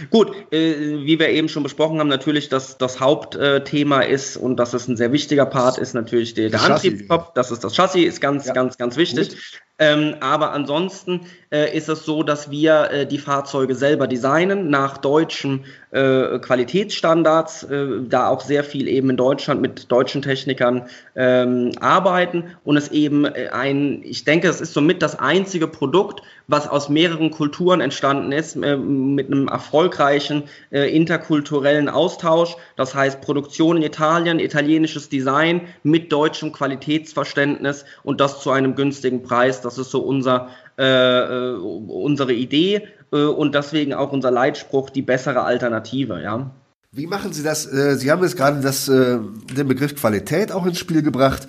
Gut, 0.09 0.31
äh, 0.51 1.05
wie 1.05 1.19
wir 1.19 1.29
eben 1.29 1.47
schon 1.47 1.63
besprochen 1.63 1.99
haben, 1.99 2.07
natürlich 2.07 2.49
das, 2.49 2.77
das 2.77 2.99
Hauptthema 2.99 4.01
ist 4.01 4.35
und 4.35 4.57
das 4.57 4.73
ist 4.73 4.87
ein 4.87 4.97
sehr 4.97 5.11
wichtiger 5.11 5.45
Part, 5.45 5.77
ist 5.77 5.93
natürlich 5.93 6.33
der, 6.33 6.49
der 6.49 6.61
Antriebskopf. 6.61 7.33
Das 7.35 7.51
ist 7.51 7.63
das 7.63 7.75
Chassis, 7.75 8.05
ist 8.05 8.21
ganz, 8.21 8.47
ja. 8.47 8.53
ganz, 8.53 8.77
ganz 8.77 8.97
wichtig. 8.97 9.29
Gut. 9.29 9.37
Ähm, 9.77 10.15
aber 10.21 10.53
ansonsten 10.53 11.21
äh, 11.51 11.75
ist 11.75 11.89
es 11.89 12.05
so, 12.05 12.23
dass 12.23 12.49
wir 12.49 12.91
äh, 12.91 13.05
die 13.05 13.17
Fahrzeuge 13.17 13.75
selber 13.75 14.07
designen 14.07 14.69
nach 14.69 14.97
deutschen 14.97 15.65
äh, 15.91 16.39
Qualitätsstandards, 16.39 17.63
äh, 17.63 17.87
da 18.07 18.29
auch 18.29 18.41
sehr 18.41 18.63
viel 18.63 18.87
eben 18.87 19.09
in 19.09 19.17
Deutschland 19.17 19.61
mit 19.61 19.91
deutschen 19.91 20.21
Technikern 20.21 20.87
ähm, 21.15 21.71
arbeiten 21.79 22.55
und 22.63 22.77
es 22.77 22.89
eben 22.91 23.25
äh, 23.25 23.49
ein, 23.51 24.01
ich 24.03 24.23
denke, 24.23 24.47
es 24.47 24.61
ist 24.61 24.73
somit 24.73 25.01
das 25.01 25.19
einzige 25.19 25.67
Produkt, 25.67 26.21
was 26.47 26.69
aus 26.69 26.87
mehreren 26.89 27.31
Kulturen 27.31 27.81
entstanden 27.81 28.31
ist, 28.31 28.55
äh, 28.55 28.77
mit 28.77 29.27
einem 29.27 29.47
erfolgreichen 29.47 30.43
interkulturellen 30.71 31.89
Austausch. 31.89 32.55
Das 32.75 32.93
heißt 32.93 33.21
Produktion 33.21 33.77
in 33.77 33.83
Italien, 33.83 34.39
italienisches 34.39 35.09
Design 35.09 35.61
mit 35.83 36.11
deutschem 36.11 36.51
Qualitätsverständnis 36.51 37.85
und 38.03 38.19
das 38.19 38.41
zu 38.41 38.51
einem 38.51 38.75
günstigen 38.75 39.23
Preis 39.23 39.61
das 39.65 39.77
ist 39.77 39.91
so 39.91 39.99
unser, 40.01 40.49
äh, 40.77 40.83
äh, 40.83 41.55
unsere 41.55 42.33
Idee 42.33 42.87
äh, 43.11 43.23
und 43.23 43.55
deswegen 43.55 43.93
auch 43.93 44.11
unser 44.11 44.31
Leitspruch, 44.31 44.89
die 44.89 45.01
bessere 45.01 45.41
Alternative, 45.41 46.21
ja. 46.21 46.51
Wie 46.91 47.07
machen 47.07 47.33
Sie 47.33 47.43
das? 47.43 47.65
Äh, 47.65 47.95
Sie 47.97 48.09
haben 48.11 48.23
jetzt 48.23 48.37
gerade 48.37 48.61
das, 48.61 48.87
äh, 48.87 49.19
den 49.57 49.67
Begriff 49.67 49.95
Qualität 49.95 50.51
auch 50.51 50.65
ins 50.65 50.79
Spiel 50.79 51.01
gebracht, 51.01 51.47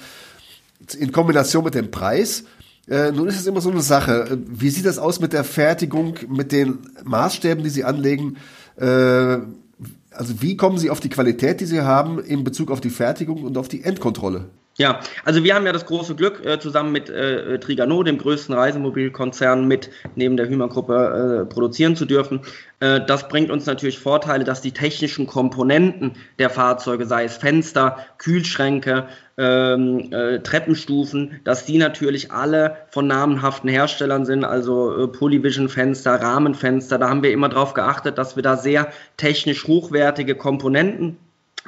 in 0.98 1.12
Kombination 1.12 1.64
mit 1.64 1.74
dem 1.74 1.90
Preis. 1.90 2.44
Nun 2.88 3.26
ist 3.26 3.40
es 3.40 3.48
immer 3.48 3.60
so 3.60 3.70
eine 3.72 3.80
Sache. 3.80 4.38
Wie 4.46 4.70
sieht 4.70 4.86
das 4.86 4.98
aus 4.98 5.18
mit 5.18 5.32
der 5.32 5.42
Fertigung, 5.42 6.14
mit 6.28 6.52
den 6.52 6.78
Maßstäben, 7.02 7.64
die 7.64 7.70
Sie 7.70 7.82
anlegen? 7.82 8.36
Also 8.76 10.40
wie 10.40 10.56
kommen 10.56 10.78
Sie 10.78 10.90
auf 10.90 11.00
die 11.00 11.08
Qualität, 11.08 11.60
die 11.60 11.66
Sie 11.66 11.80
haben, 11.80 12.20
in 12.22 12.44
Bezug 12.44 12.70
auf 12.70 12.80
die 12.80 12.90
Fertigung 12.90 13.42
und 13.42 13.58
auf 13.58 13.66
die 13.66 13.82
Endkontrolle? 13.82 14.50
Ja, 14.78 15.00
also 15.24 15.42
wir 15.42 15.54
haben 15.54 15.64
ja 15.64 15.72
das 15.72 15.86
große 15.86 16.14
Glück, 16.16 16.44
äh, 16.44 16.60
zusammen 16.60 16.92
mit 16.92 17.08
äh, 17.08 17.58
Trigano, 17.58 18.02
dem 18.02 18.18
größten 18.18 18.54
Reisemobilkonzern, 18.54 19.66
mit 19.66 19.88
neben 20.16 20.36
der 20.36 20.50
Hümer-Gruppe 20.50 21.44
äh, 21.44 21.46
produzieren 21.46 21.96
zu 21.96 22.04
dürfen. 22.04 22.40
Äh, 22.80 23.00
das 23.06 23.28
bringt 23.28 23.50
uns 23.50 23.64
natürlich 23.64 23.98
Vorteile, 23.98 24.44
dass 24.44 24.60
die 24.60 24.72
technischen 24.72 25.26
Komponenten 25.26 26.12
der 26.38 26.50
Fahrzeuge, 26.50 27.06
sei 27.06 27.24
es 27.24 27.38
Fenster, 27.38 28.04
Kühlschränke, 28.18 29.08
ähm, 29.38 30.12
äh, 30.12 30.40
Treppenstufen, 30.40 31.40
dass 31.44 31.64
die 31.64 31.78
natürlich 31.78 32.30
alle 32.30 32.76
von 32.90 33.06
namenhaften 33.06 33.70
Herstellern 33.70 34.26
sind, 34.26 34.44
also 34.44 35.04
äh, 35.04 35.08
Polyvision-Fenster, 35.08 36.20
Rahmenfenster. 36.20 36.98
Da 36.98 37.08
haben 37.08 37.22
wir 37.22 37.32
immer 37.32 37.48
darauf 37.48 37.72
geachtet, 37.72 38.18
dass 38.18 38.36
wir 38.36 38.42
da 38.42 38.58
sehr 38.58 38.92
technisch 39.16 39.66
hochwertige 39.66 40.34
Komponenten 40.34 41.16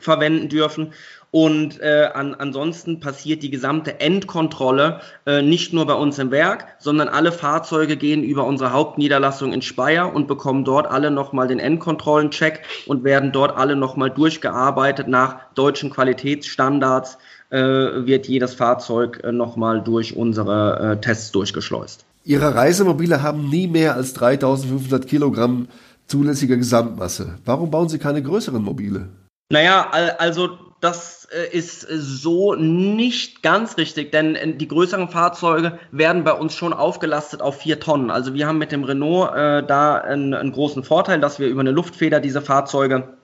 verwenden 0.01 0.49
dürfen. 0.49 0.93
Und 1.41 1.81
äh, 1.81 2.09
an, 2.15 2.35
ansonsten 2.35 2.99
passiert 2.99 3.45
die 3.45 3.51
gesamte 3.51 4.01
Endkontrolle 4.01 4.99
äh, 5.25 5.41
nicht 5.41 5.73
nur 5.73 5.87
bei 5.87 5.95
uns 5.95 6.19
im 6.19 6.33
Werk, 6.33 6.67
sondern 6.81 7.07
alle 7.07 7.31
Fahrzeuge 7.31 7.97
gehen 7.97 8.25
über 8.25 8.45
unsere 8.45 8.73
Hauptniederlassung 8.73 9.53
in 9.53 9.63
Speyer 9.63 10.13
und 10.13 10.27
bekommen 10.27 10.65
dort 10.65 10.89
alle 10.89 11.13
nochmal 11.13 11.47
den 11.47 11.61
Endkontrollencheck 11.61 12.63
und 12.89 13.05
werden 13.05 13.31
dort 13.31 13.57
alle 13.57 13.77
nochmal 13.77 14.11
durchgearbeitet 14.11 15.07
nach 15.07 15.37
deutschen 15.55 15.91
Qualitätsstandards. 15.91 17.19
Äh, 17.51 17.59
wird 17.59 18.27
jedes 18.27 18.55
Fahrzeug 18.55 19.21
äh, 19.23 19.31
nochmal 19.31 19.81
durch 19.81 20.17
unsere 20.17 20.97
äh, 20.97 21.01
Tests 21.01 21.31
durchgeschleust. 21.31 22.05
Ihre 22.25 22.57
Reisemobile 22.57 23.23
haben 23.23 23.49
nie 23.49 23.69
mehr 23.69 23.95
als 23.95 24.13
3500 24.15 25.07
Kilogramm 25.07 25.69
zulässige 26.09 26.59
Gesamtmasse. 26.59 27.39
Warum 27.45 27.71
bauen 27.71 27.89
Sie 27.89 27.99
keine 27.99 28.25
größeren 28.25 28.61
Mobile? 28.61 29.11
Naja, 29.51 29.89
also 30.19 30.51
das 30.81 31.27
äh, 31.33 31.57
ist 31.57 31.81
so 31.81 32.55
nicht 32.55 33.43
ganz 33.43 33.77
richtig, 33.77 34.13
denn 34.13 34.35
äh, 34.37 34.55
die 34.55 34.69
größeren 34.69 35.09
Fahrzeuge 35.09 35.79
werden 35.91 36.25
bei 36.25 36.33
uns 36.33 36.55
schon 36.55 36.73
aufgelastet 36.73 37.41
auf 37.41 37.59
vier 37.59 37.81
Tonnen. 37.81 38.11
Also 38.11 38.35
wir 38.35 38.47
haben 38.47 38.59
mit 38.59 38.73
dem 38.73 38.85
Renault 38.85 39.35
äh, 39.35 39.67
da 39.67 39.97
einen, 39.97 40.35
einen 40.35 40.53
großen 40.53 40.85
Vorteil, 40.85 41.21
dass 41.21 41.39
wir 41.39 41.49
über 41.49 41.61
eine 41.61 41.73
Luftfeder 41.73 42.21
diese 42.21 42.43
Fahrzeuge 42.43 43.18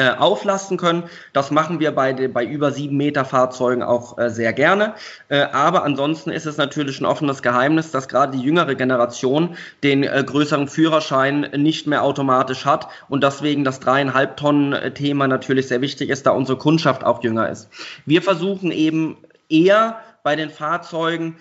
äh, 0.00 0.16
auflasten 0.16 0.78
können. 0.78 1.04
Das 1.34 1.50
machen 1.50 1.78
wir 1.78 1.92
bei, 1.92 2.14
bei 2.28 2.42
über 2.42 2.72
sieben 2.72 2.96
Meter 2.96 3.26
Fahrzeugen 3.26 3.82
auch 3.82 4.16
äh, 4.16 4.30
sehr 4.30 4.54
gerne. 4.54 4.94
Äh, 5.28 5.42
aber 5.52 5.84
ansonsten 5.84 6.30
ist 6.30 6.46
es 6.46 6.56
natürlich 6.56 7.02
ein 7.02 7.04
offenes 7.04 7.42
Geheimnis, 7.42 7.90
dass 7.90 8.08
gerade 8.08 8.34
die 8.34 8.42
jüngere 8.42 8.74
Generation 8.76 9.56
den 9.82 10.04
äh, 10.04 10.24
größeren 10.24 10.68
Führerschein 10.68 11.50
nicht 11.54 11.86
mehr 11.86 12.02
automatisch 12.02 12.64
hat 12.64 12.88
und 13.10 13.22
deswegen 13.22 13.62
das 13.62 13.78
dreieinhalb 13.80 14.38
Tonnen 14.38 14.72
äh, 14.72 14.94
Thema 14.94 15.28
natürlich 15.28 15.68
sehr 15.68 15.82
wichtig 15.82 16.08
ist, 16.08 16.24
da 16.24 16.30
unsere 16.30 16.56
Kundschaft 16.56 17.04
auch 17.04 17.22
jünger 17.22 17.50
ist. 17.50 17.68
Wir 18.06 18.22
versuchen 18.22 18.72
eben 18.72 19.18
eher 19.50 20.00
bei 20.22 20.34
den 20.34 20.50
Fahrzeugen 20.50 21.36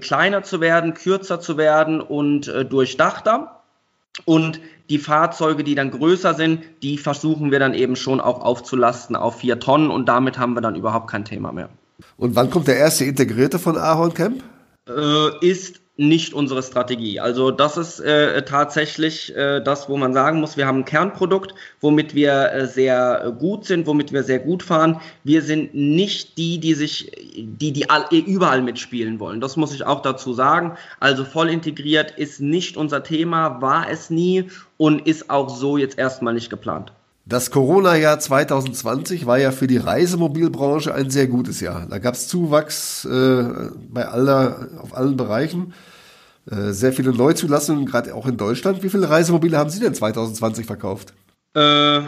kleiner 0.00 0.42
zu 0.42 0.60
werden, 0.60 0.94
kürzer 0.94 1.40
zu 1.40 1.56
werden 1.56 2.00
und 2.00 2.52
durchdachter. 2.68 3.61
Und 4.24 4.60
die 4.90 4.98
Fahrzeuge, 4.98 5.64
die 5.64 5.74
dann 5.74 5.90
größer 5.90 6.34
sind, 6.34 6.64
die 6.82 6.98
versuchen 6.98 7.50
wir 7.50 7.58
dann 7.58 7.74
eben 7.74 7.96
schon 7.96 8.20
auch 8.20 8.40
aufzulasten 8.40 9.16
auf 9.16 9.38
vier 9.38 9.58
Tonnen 9.58 9.90
und 9.90 10.06
damit 10.06 10.38
haben 10.38 10.54
wir 10.54 10.60
dann 10.60 10.74
überhaupt 10.74 11.10
kein 11.10 11.24
Thema 11.24 11.52
mehr. 11.52 11.70
Und 12.16 12.36
wann 12.36 12.50
kommt 12.50 12.68
der 12.68 12.76
erste 12.76 13.04
Integrierte 13.04 13.58
von 13.58 13.76
Ahorn 13.76 14.12
Camp? 14.14 14.42
Äh, 14.88 15.46
ist 15.46 15.81
nicht 16.08 16.34
unsere 16.34 16.62
Strategie. 16.62 17.20
Also 17.20 17.50
das 17.50 17.76
ist 17.76 18.00
äh, 18.00 18.42
tatsächlich 18.42 19.34
äh, 19.36 19.60
das, 19.60 19.88
wo 19.88 19.96
man 19.96 20.12
sagen 20.12 20.40
muss, 20.40 20.56
wir 20.56 20.66
haben 20.66 20.78
ein 20.78 20.84
Kernprodukt, 20.84 21.54
womit 21.80 22.14
wir 22.14 22.52
äh, 22.52 22.66
sehr 22.66 23.34
gut 23.38 23.64
sind, 23.64 23.86
womit 23.86 24.12
wir 24.12 24.22
sehr 24.24 24.40
gut 24.40 24.62
fahren. 24.62 25.00
Wir 25.24 25.42
sind 25.42 25.74
nicht 25.74 26.36
die, 26.38 26.58
die 26.58 26.74
sich, 26.74 27.12
die, 27.36 27.72
die 27.72 27.88
all, 27.88 28.06
überall 28.10 28.62
mitspielen 28.62 29.20
wollen. 29.20 29.40
Das 29.40 29.56
muss 29.56 29.74
ich 29.74 29.86
auch 29.86 30.02
dazu 30.02 30.32
sagen. 30.32 30.76
Also 30.98 31.24
voll 31.24 31.48
integriert 31.48 32.10
ist 32.10 32.40
nicht 32.40 32.76
unser 32.76 33.02
Thema, 33.02 33.62
war 33.62 33.88
es 33.88 34.10
nie 34.10 34.50
und 34.76 35.06
ist 35.06 35.30
auch 35.30 35.48
so 35.48 35.76
jetzt 35.76 35.98
erstmal 35.98 36.34
nicht 36.34 36.50
geplant. 36.50 36.92
Das 37.24 37.52
Corona-Jahr 37.52 38.18
2020 38.18 39.26
war 39.26 39.38
ja 39.38 39.52
für 39.52 39.68
die 39.68 39.76
Reisemobilbranche 39.76 40.92
ein 40.92 41.08
sehr 41.08 41.28
gutes 41.28 41.60
Jahr. 41.60 41.86
Da 41.88 41.98
gab 41.98 42.14
es 42.14 42.26
Zuwachs 42.26 43.04
äh, 43.04 43.44
bei 43.92 44.08
aller, 44.08 44.68
auf 44.82 44.96
allen 44.96 45.16
Bereichen, 45.16 45.72
sehr 46.46 46.92
viele 46.92 47.12
Neuzulassungen, 47.12 47.86
gerade 47.86 48.14
auch 48.14 48.26
in 48.26 48.36
Deutschland. 48.36 48.82
Wie 48.82 48.90
viele 48.90 49.08
Reisemobile 49.08 49.56
haben 49.56 49.70
Sie 49.70 49.80
denn 49.80 49.94
2020 49.94 50.66
verkauft? 50.66 51.14
Äh, 51.54 52.00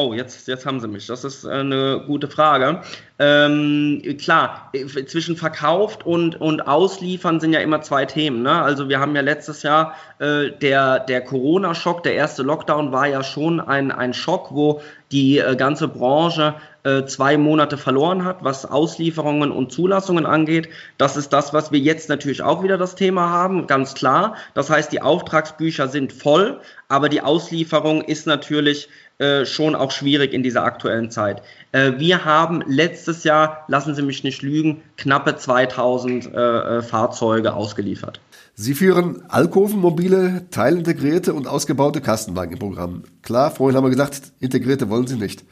Oh, 0.00 0.14
jetzt, 0.14 0.46
jetzt 0.46 0.64
haben 0.64 0.78
Sie 0.78 0.86
mich. 0.86 1.08
Das 1.08 1.24
ist 1.24 1.42
äh, 1.42 1.50
eine 1.50 2.04
gute 2.06 2.28
Frage. 2.28 2.82
Ähm, 3.18 4.00
klar, 4.20 4.70
äh, 4.72 4.86
zwischen 4.86 5.34
verkauft 5.36 6.06
und, 6.06 6.40
und 6.40 6.68
ausliefern 6.68 7.40
sind 7.40 7.52
ja 7.52 7.58
immer 7.58 7.80
zwei 7.82 8.04
Themen. 8.04 8.42
Ne? 8.42 8.62
Also 8.62 8.88
wir 8.88 9.00
haben 9.00 9.16
ja 9.16 9.22
letztes 9.22 9.64
Jahr 9.64 9.94
äh, 10.20 10.50
der, 10.52 11.00
der 11.00 11.22
Corona-Schock, 11.22 12.04
der 12.04 12.14
erste 12.14 12.44
Lockdown 12.44 12.92
war 12.92 13.08
ja 13.08 13.24
schon 13.24 13.58
ein, 13.58 13.90
ein 13.90 14.14
Schock, 14.14 14.54
wo 14.54 14.82
die 15.10 15.38
äh, 15.38 15.56
ganze 15.56 15.88
Branche 15.88 16.54
äh, 16.77 16.77
zwei 17.06 17.36
Monate 17.36 17.76
verloren 17.76 18.24
hat, 18.24 18.44
was 18.44 18.64
Auslieferungen 18.64 19.50
und 19.50 19.72
Zulassungen 19.72 20.26
angeht. 20.26 20.68
Das 20.96 21.16
ist 21.16 21.32
das, 21.32 21.52
was 21.52 21.72
wir 21.72 21.78
jetzt 21.78 22.08
natürlich 22.08 22.42
auch 22.42 22.62
wieder 22.62 22.78
das 22.78 22.94
Thema 22.94 23.28
haben, 23.28 23.66
ganz 23.66 23.94
klar. 23.94 24.36
Das 24.54 24.70
heißt, 24.70 24.92
die 24.92 25.02
Auftragsbücher 25.02 25.88
sind 25.88 26.12
voll, 26.12 26.60
aber 26.88 27.08
die 27.08 27.20
Auslieferung 27.20 28.02
ist 28.02 28.26
natürlich 28.26 28.88
äh, 29.18 29.46
schon 29.46 29.74
auch 29.74 29.90
schwierig 29.90 30.32
in 30.32 30.44
dieser 30.44 30.62
aktuellen 30.62 31.10
Zeit. 31.10 31.42
Äh, 31.72 31.94
wir 31.98 32.24
haben 32.24 32.62
letztes 32.68 33.24
Jahr, 33.24 33.64
lassen 33.66 33.96
Sie 33.96 34.02
mich 34.02 34.22
nicht 34.22 34.42
lügen, 34.42 34.82
knappe 34.96 35.34
2000 35.34 36.26
äh, 36.26 36.38
äh, 36.38 36.82
Fahrzeuge 36.82 37.52
ausgeliefert. 37.54 38.20
Sie 38.54 38.74
führen 38.74 39.24
Alkoven-mobile, 39.28 40.46
teilintegrierte 40.52 41.34
und 41.34 41.48
ausgebaute 41.48 42.00
Kastenwagen 42.00 42.52
im 42.52 42.58
Programm. 42.60 43.02
Klar, 43.22 43.50
vorhin 43.50 43.76
haben 43.76 43.84
wir 43.84 43.90
gesagt, 43.90 44.32
integrierte 44.38 44.88
wollen 44.88 45.08
Sie 45.08 45.16
nicht. 45.16 45.44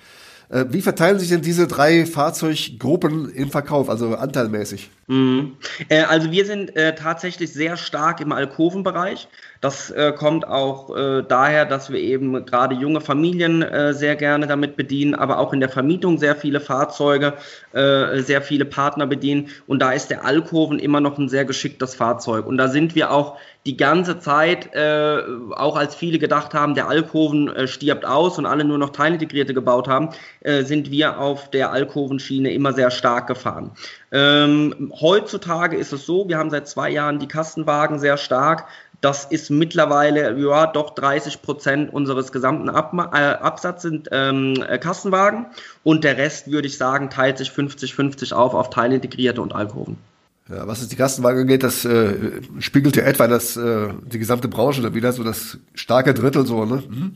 Äh, 0.48 0.66
wie 0.70 0.82
verteilen 0.82 1.18
sich 1.18 1.28
denn 1.28 1.42
diese 1.42 1.66
drei 1.66 2.06
Fahrzeuggruppen 2.06 3.30
im 3.30 3.50
Verkauf, 3.50 3.90
also 3.90 4.14
anteilmäßig? 4.14 4.90
Mhm. 5.08 5.56
Äh, 5.88 6.02
also 6.02 6.32
wir 6.32 6.44
sind 6.44 6.74
äh, 6.74 6.94
tatsächlich 6.94 7.52
sehr 7.52 7.76
stark 7.76 8.20
im 8.20 8.32
Alkovenbereich. 8.32 9.28
Das 9.60 9.90
äh, 9.90 10.12
kommt 10.12 10.46
auch 10.46 10.94
äh, 10.96 11.22
daher, 11.22 11.64
dass 11.64 11.90
wir 11.90 12.00
eben 12.00 12.44
gerade 12.44 12.74
junge 12.74 13.00
Familien 13.00 13.62
äh, 13.62 13.94
sehr 13.94 14.16
gerne 14.16 14.46
damit 14.46 14.76
bedienen, 14.76 15.14
aber 15.14 15.38
auch 15.38 15.52
in 15.52 15.60
der 15.60 15.68
Vermietung 15.68 16.18
sehr 16.18 16.34
viele 16.34 16.60
Fahrzeuge, 16.60 17.34
äh, 17.72 18.20
sehr 18.20 18.42
viele 18.42 18.64
Partner 18.64 19.06
bedienen. 19.06 19.48
Und 19.68 19.80
da 19.80 19.92
ist 19.92 20.10
der 20.10 20.24
Alkoven 20.24 20.78
immer 20.80 21.00
noch 21.00 21.18
ein 21.18 21.28
sehr 21.28 21.44
geschicktes 21.44 21.94
Fahrzeug. 21.94 22.46
Und 22.46 22.58
da 22.58 22.68
sind 22.68 22.94
wir 22.96 23.12
auch 23.12 23.38
die 23.64 23.76
ganze 23.76 24.20
Zeit, 24.20 24.76
auch 24.76 25.76
als 25.76 25.96
viele 25.96 26.20
gedacht 26.20 26.54
haben, 26.54 26.76
der 26.76 26.88
Alkoven 26.88 27.66
stirbt 27.66 28.04
aus 28.04 28.38
und 28.38 28.46
alle 28.46 28.62
nur 28.62 28.78
noch 28.78 28.90
Teilintegrierte 28.90 29.54
gebaut 29.54 29.88
haben, 29.88 30.10
sind 30.44 30.92
wir 30.92 31.18
auf 31.18 31.50
der 31.50 31.72
Alkovenschiene 31.72 32.52
immer 32.52 32.72
sehr 32.72 32.92
stark 32.92 33.26
gefahren. 33.26 33.72
Ähm, 34.12 34.92
heutzutage 35.00 35.76
ist 35.76 35.92
es 35.92 36.06
so, 36.06 36.28
wir 36.28 36.38
haben 36.38 36.50
seit 36.50 36.68
zwei 36.68 36.90
Jahren 36.90 37.18
die 37.18 37.28
Kastenwagen 37.28 37.98
sehr 37.98 38.16
stark. 38.16 38.66
Das 39.00 39.24
ist 39.26 39.50
mittlerweile, 39.50 40.38
ja, 40.38 40.66
doch 40.66 40.94
30 40.94 41.42
Prozent 41.42 41.92
unseres 41.92 42.32
gesamten 42.32 42.70
Ab 42.70 42.92
äh, 42.94 43.16
Absatzes 43.16 43.82
sind 43.82 44.08
ähm, 44.10 44.64
äh, 44.66 44.78
Kastenwagen 44.78 45.46
und 45.82 46.02
der 46.02 46.16
Rest, 46.16 46.50
würde 46.50 46.66
ich 46.66 46.78
sagen, 46.78 47.10
teilt 47.10 47.38
sich 47.38 47.50
50-50 47.50 48.32
auf 48.32 48.54
auf 48.54 48.70
Teilintegrierte 48.70 49.42
und 49.42 49.54
Alkoven. 49.54 49.98
Ja, 50.48 50.66
was 50.66 50.80
es 50.80 50.88
die 50.88 50.96
Kastenwagen 50.96 51.42
angeht, 51.42 51.64
das 51.64 51.84
äh, 51.84 52.14
spiegelt 52.60 52.96
ja 52.96 53.02
etwa 53.02 53.26
das, 53.26 53.56
äh, 53.56 53.88
die 54.04 54.18
gesamte 54.18 54.48
Branche 54.48 54.94
wieder, 54.94 55.12
so 55.12 55.24
das 55.24 55.58
starke 55.74 56.14
Drittel 56.14 56.46
so, 56.46 56.64
ne? 56.64 56.82
Mhm. 56.88 57.12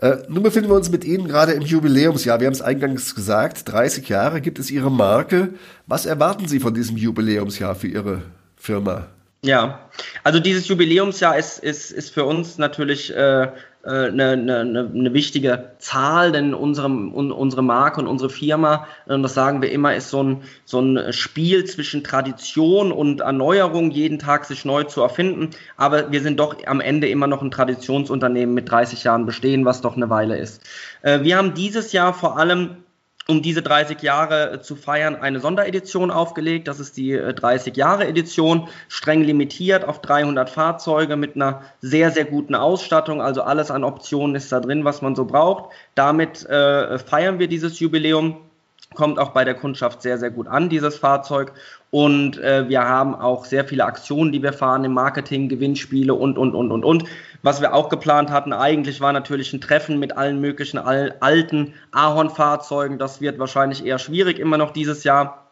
Äh, 0.00 0.16
nun 0.28 0.42
befinden 0.42 0.70
wir 0.70 0.76
uns 0.76 0.90
mit 0.90 1.04
Ihnen 1.04 1.28
gerade 1.28 1.52
im 1.52 1.62
Jubiläumsjahr. 1.62 2.40
Wir 2.40 2.46
haben 2.46 2.54
es 2.54 2.62
eingangs 2.62 3.14
gesagt, 3.14 3.70
30 3.70 4.08
Jahre 4.08 4.40
gibt 4.40 4.58
es 4.58 4.70
Ihre 4.70 4.90
Marke. 4.90 5.50
Was 5.86 6.06
erwarten 6.06 6.48
Sie 6.48 6.58
von 6.58 6.72
diesem 6.72 6.96
Jubiläumsjahr 6.96 7.74
für 7.74 7.88
Ihre 7.88 8.22
Firma? 8.56 9.08
Ja, 9.42 9.90
also 10.22 10.40
dieses 10.40 10.68
Jubiläumsjahr 10.68 11.36
ist, 11.36 11.58
ist, 11.58 11.90
ist 11.90 12.14
für 12.14 12.24
uns 12.24 12.56
natürlich 12.56 13.14
äh, 13.14 13.48
eine, 13.82 14.32
eine, 14.32 14.90
eine 14.94 15.14
wichtige 15.14 15.70
Zahl, 15.78 16.32
denn 16.32 16.52
unsere, 16.52 16.88
unsere 16.88 17.62
Marke 17.62 18.00
und 18.00 18.06
unsere 18.06 18.28
Firma, 18.28 18.86
und 19.06 19.22
das 19.22 19.34
sagen 19.34 19.62
wir 19.62 19.72
immer, 19.72 19.94
ist 19.94 20.10
so 20.10 20.22
ein, 20.22 20.42
so 20.64 20.80
ein 20.80 21.12
Spiel 21.12 21.64
zwischen 21.64 22.04
Tradition 22.04 22.92
und 22.92 23.20
Erneuerung, 23.20 23.90
jeden 23.90 24.18
Tag 24.18 24.44
sich 24.44 24.64
neu 24.64 24.84
zu 24.84 25.00
erfinden. 25.00 25.50
Aber 25.76 26.12
wir 26.12 26.20
sind 26.20 26.38
doch 26.40 26.56
am 26.66 26.80
Ende 26.80 27.08
immer 27.08 27.26
noch 27.26 27.40
ein 27.40 27.50
Traditionsunternehmen 27.50 28.54
mit 28.54 28.70
30 28.70 29.04
Jahren 29.04 29.24
bestehen, 29.24 29.64
was 29.64 29.80
doch 29.80 29.96
eine 29.96 30.10
Weile 30.10 30.36
ist. 30.36 30.62
Wir 31.02 31.38
haben 31.38 31.54
dieses 31.54 31.92
Jahr 31.92 32.12
vor 32.12 32.38
allem 32.38 32.76
um 33.30 33.42
diese 33.42 33.62
30 33.62 34.02
Jahre 34.02 34.52
äh, 34.52 34.60
zu 34.60 34.76
feiern, 34.76 35.16
eine 35.16 35.40
Sonderedition 35.40 36.10
aufgelegt. 36.10 36.68
Das 36.68 36.80
ist 36.80 36.96
die 36.96 37.12
30 37.12 37.74
äh, 37.74 37.78
Jahre 37.78 38.06
Edition, 38.06 38.68
streng 38.88 39.22
limitiert 39.22 39.84
auf 39.84 40.00
300 40.00 40.50
Fahrzeuge 40.50 41.16
mit 41.16 41.36
einer 41.36 41.62
sehr, 41.80 42.10
sehr 42.10 42.24
guten 42.24 42.54
Ausstattung. 42.54 43.22
Also 43.22 43.42
alles 43.42 43.70
an 43.70 43.84
Optionen 43.84 44.34
ist 44.34 44.50
da 44.52 44.60
drin, 44.60 44.84
was 44.84 45.00
man 45.00 45.14
so 45.14 45.24
braucht. 45.24 45.72
Damit 45.94 46.44
äh, 46.46 46.98
feiern 46.98 47.38
wir 47.38 47.48
dieses 47.48 47.78
Jubiläum. 47.78 48.49
Kommt 48.94 49.18
auch 49.18 49.30
bei 49.30 49.44
der 49.44 49.54
Kundschaft 49.54 50.02
sehr, 50.02 50.18
sehr 50.18 50.30
gut 50.30 50.48
an, 50.48 50.68
dieses 50.68 50.98
Fahrzeug. 50.98 51.52
Und 51.90 52.38
äh, 52.38 52.68
wir 52.68 52.82
haben 52.82 53.14
auch 53.14 53.44
sehr 53.44 53.64
viele 53.64 53.84
Aktionen, 53.84 54.32
die 54.32 54.42
wir 54.42 54.52
fahren 54.52 54.84
im 54.84 54.94
Marketing, 54.94 55.48
Gewinnspiele 55.48 56.14
und, 56.14 56.38
und, 56.38 56.54
und, 56.54 56.70
und, 56.72 56.84
und. 56.84 57.04
Was 57.42 57.60
wir 57.60 57.72
auch 57.74 57.88
geplant 57.88 58.30
hatten, 58.30 58.52
eigentlich 58.52 59.00
war 59.00 59.12
natürlich 59.12 59.52
ein 59.52 59.60
Treffen 59.60 59.98
mit 59.98 60.16
allen 60.16 60.40
möglichen 60.40 60.78
al 60.78 61.14
alten 61.20 61.74
Ahorn-Fahrzeugen. 61.92 62.98
Das 62.98 63.20
wird 63.20 63.38
wahrscheinlich 63.38 63.84
eher 63.84 63.98
schwierig 63.98 64.38
immer 64.38 64.58
noch 64.58 64.72
dieses 64.72 65.04
Jahr. 65.04 65.50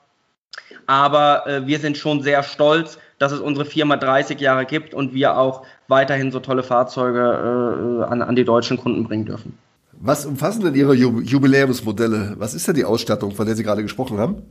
Aber 0.86 1.46
äh, 1.46 1.66
wir 1.66 1.78
sind 1.78 1.96
schon 1.96 2.22
sehr 2.22 2.42
stolz, 2.42 2.98
dass 3.18 3.32
es 3.32 3.40
unsere 3.40 3.66
Firma 3.66 3.96
30 3.96 4.40
Jahre 4.40 4.64
gibt 4.64 4.94
und 4.94 5.12
wir 5.12 5.36
auch 5.36 5.64
weiterhin 5.88 6.30
so 6.30 6.40
tolle 6.40 6.62
Fahrzeuge 6.62 8.04
äh, 8.04 8.10
an, 8.10 8.22
an 8.22 8.36
die 8.36 8.44
deutschen 8.44 8.78
Kunden 8.78 9.04
bringen 9.04 9.26
dürfen. 9.26 9.58
Was 10.00 10.26
umfassen 10.26 10.62
denn 10.62 10.74
Ihre 10.74 10.94
Jubiläumsmodelle? 10.94 12.34
Was 12.38 12.54
ist 12.54 12.68
denn 12.68 12.76
die 12.76 12.84
Ausstattung, 12.84 13.32
von 13.32 13.46
der 13.46 13.56
Sie 13.56 13.64
gerade 13.64 13.82
gesprochen 13.82 14.18
haben? 14.18 14.42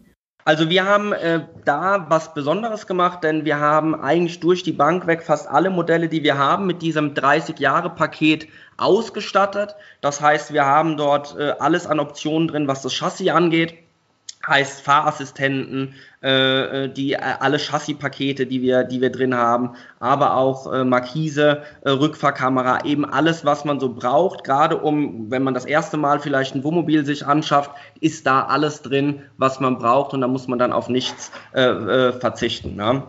Also 0.43 0.69
wir 0.69 0.85
haben 0.85 1.11
äh, 1.13 1.45
da 1.65 2.05
was 2.09 2.33
Besonderes 2.33 2.87
gemacht, 2.87 3.23
denn 3.23 3.43
wir 3.43 3.59
haben 3.59 3.95
eigentlich 3.95 4.39
durch 4.39 4.63
die 4.63 4.71
Bank 4.71 5.05
weg 5.05 5.23
fast 5.23 5.49
alle 5.49 5.69
Modelle, 5.69 6.07
die 6.07 6.23
wir 6.23 6.37
haben, 6.37 6.67
mit 6.67 6.81
diesem 6.81 7.13
30-Jahre-Paket 7.13 8.47
ausgestattet. 8.77 9.75
Das 9.99 10.21
heißt, 10.21 10.53
wir 10.53 10.65
haben 10.65 10.95
dort 10.95 11.35
äh, 11.37 11.53
alles 11.59 11.85
an 11.85 11.99
Optionen 11.99 12.47
drin, 12.47 12.67
was 12.67 12.81
das 12.81 12.93
Chassis 12.93 13.29
angeht 13.29 13.75
heißt 14.47 14.81
Fahrassistenten, 14.81 15.95
äh, 16.23 16.85
äh, 16.85 16.89
die 16.89 17.13
äh, 17.13 17.17
alle 17.17 17.59
Chassispakete, 17.59 18.45
die 18.47 18.61
wir, 18.61 18.83
die 18.83 19.01
wir 19.01 19.11
drin 19.11 19.35
haben, 19.35 19.75
aber 19.99 20.35
auch 20.35 20.71
äh, 20.71 20.83
Markise, 20.83 21.63
äh, 21.81 21.89
Rückfahrkamera, 21.89 22.85
eben 22.85 23.05
alles, 23.05 23.45
was 23.45 23.65
man 23.65 23.79
so 23.79 23.93
braucht, 23.93 24.43
gerade 24.43 24.77
um, 24.77 25.29
wenn 25.29 25.43
man 25.43 25.53
das 25.53 25.65
erste 25.65 25.97
Mal 25.97 26.19
vielleicht 26.19 26.55
ein 26.55 26.63
Wohnmobil 26.63 27.05
sich 27.05 27.25
anschafft, 27.25 27.71
ist 27.99 28.25
da 28.25 28.43
alles 28.45 28.81
drin, 28.81 29.21
was 29.37 29.59
man 29.59 29.77
braucht 29.77 30.13
und 30.13 30.21
da 30.21 30.27
muss 30.27 30.47
man 30.47 30.59
dann 30.59 30.71
auf 30.71 30.89
nichts 30.89 31.31
äh, 31.53 31.61
äh, 31.61 32.11
verzichten. 32.13 32.75
Ne? 32.75 33.03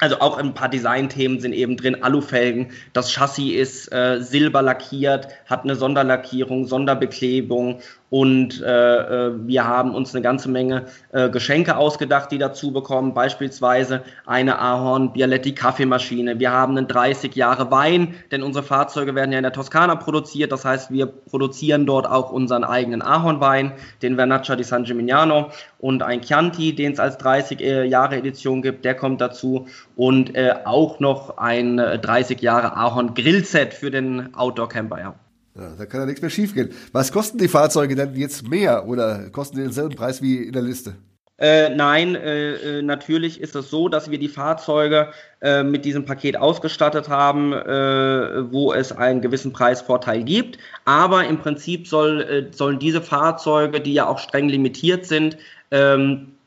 Also 0.00 0.20
auch 0.20 0.38
ein 0.38 0.54
paar 0.54 0.68
Designthemen 0.68 1.40
sind 1.40 1.52
eben 1.52 1.76
drin. 1.76 2.02
Alufelgen, 2.02 2.70
das 2.92 3.10
Chassis 3.12 3.52
ist 3.52 3.92
äh, 3.92 4.20
silber 4.20 4.62
lackiert, 4.62 5.28
hat 5.46 5.64
eine 5.64 5.74
Sonderlackierung, 5.74 6.66
Sonderbeklebung 6.66 7.80
und 8.10 8.62
äh, 8.62 9.26
äh, 9.26 9.32
wir 9.46 9.66
haben 9.66 9.94
uns 9.94 10.14
eine 10.14 10.22
ganze 10.22 10.48
Menge 10.48 10.86
äh, 11.12 11.28
Geschenke 11.28 11.76
ausgedacht, 11.76 12.32
die 12.32 12.38
dazu 12.38 12.72
bekommen. 12.72 13.12
Beispielsweise 13.12 14.02
eine 14.24 14.58
Ahorn 14.58 15.12
Bialetti 15.12 15.52
Kaffeemaschine. 15.54 16.38
Wir 16.38 16.50
haben 16.50 16.76
einen 16.76 16.88
30 16.88 17.34
Jahre 17.34 17.70
Wein, 17.70 18.14
denn 18.30 18.42
unsere 18.42 18.64
Fahrzeuge 18.64 19.14
werden 19.14 19.32
ja 19.32 19.38
in 19.38 19.42
der 19.42 19.52
Toskana 19.52 19.96
produziert. 19.96 20.52
Das 20.52 20.64
heißt, 20.64 20.90
wir 20.90 21.06
produzieren 21.06 21.84
dort 21.84 22.06
auch 22.06 22.32
unseren 22.32 22.64
eigenen 22.64 23.02
Ahornwein, 23.02 23.72
den 24.00 24.16
Vernaccia 24.16 24.56
di 24.56 24.64
San 24.64 24.84
Gimignano 24.84 25.50
und 25.78 26.02
ein 26.02 26.22
Chianti, 26.22 26.74
den 26.74 26.92
es 26.92 27.00
als 27.00 27.18
30 27.18 27.60
äh, 27.60 27.84
Jahre 27.84 28.16
Edition 28.16 28.62
gibt. 28.62 28.86
Der 28.86 28.94
kommt 28.94 29.20
dazu 29.20 29.66
und 29.96 30.34
äh, 30.34 30.54
auch 30.64 30.98
noch 30.98 31.36
ein 31.36 31.76
30 31.76 32.38
äh, 32.38 32.44
Jahre 32.44 32.74
Ahorn 32.74 33.12
Grillset 33.14 33.74
für 33.74 33.90
den 33.90 34.34
Outdoor 34.34 34.70
Camper. 34.70 34.98
Ja. 34.98 35.14
Ja, 35.58 35.74
da 35.76 35.86
kann 35.86 36.00
ja 36.00 36.06
nichts 36.06 36.22
mehr 36.22 36.30
schiefgehen. 36.30 36.70
Was 36.92 37.10
kosten 37.10 37.38
die 37.38 37.48
Fahrzeuge 37.48 37.96
denn 37.96 38.14
jetzt 38.14 38.48
mehr 38.48 38.86
oder 38.86 39.28
kosten 39.30 39.56
die 39.56 39.64
denselben 39.64 39.96
Preis 39.96 40.22
wie 40.22 40.44
in 40.44 40.52
der 40.52 40.62
Liste? 40.62 40.94
Äh, 41.40 41.70
nein, 41.74 42.14
äh, 42.14 42.78
äh, 42.78 42.82
natürlich 42.82 43.40
ist 43.40 43.54
es 43.54 43.70
so, 43.70 43.88
dass 43.88 44.10
wir 44.10 44.18
die 44.18 44.28
Fahrzeuge 44.28 45.12
äh, 45.40 45.62
mit 45.62 45.84
diesem 45.84 46.04
Paket 46.04 46.36
ausgestattet 46.36 47.08
haben, 47.08 47.52
äh, 47.52 48.52
wo 48.52 48.72
es 48.72 48.92
einen 48.92 49.20
gewissen 49.20 49.52
Preisvorteil 49.52 50.24
gibt. 50.24 50.58
Aber 50.84 51.24
im 51.26 51.38
Prinzip 51.38 51.86
soll, 51.86 52.22
äh, 52.22 52.52
sollen 52.52 52.78
diese 52.78 53.02
Fahrzeuge, 53.02 53.80
die 53.80 53.94
ja 53.94 54.06
auch 54.06 54.18
streng 54.18 54.48
limitiert 54.48 55.06
sind, 55.06 55.38
ähm, 55.70 56.37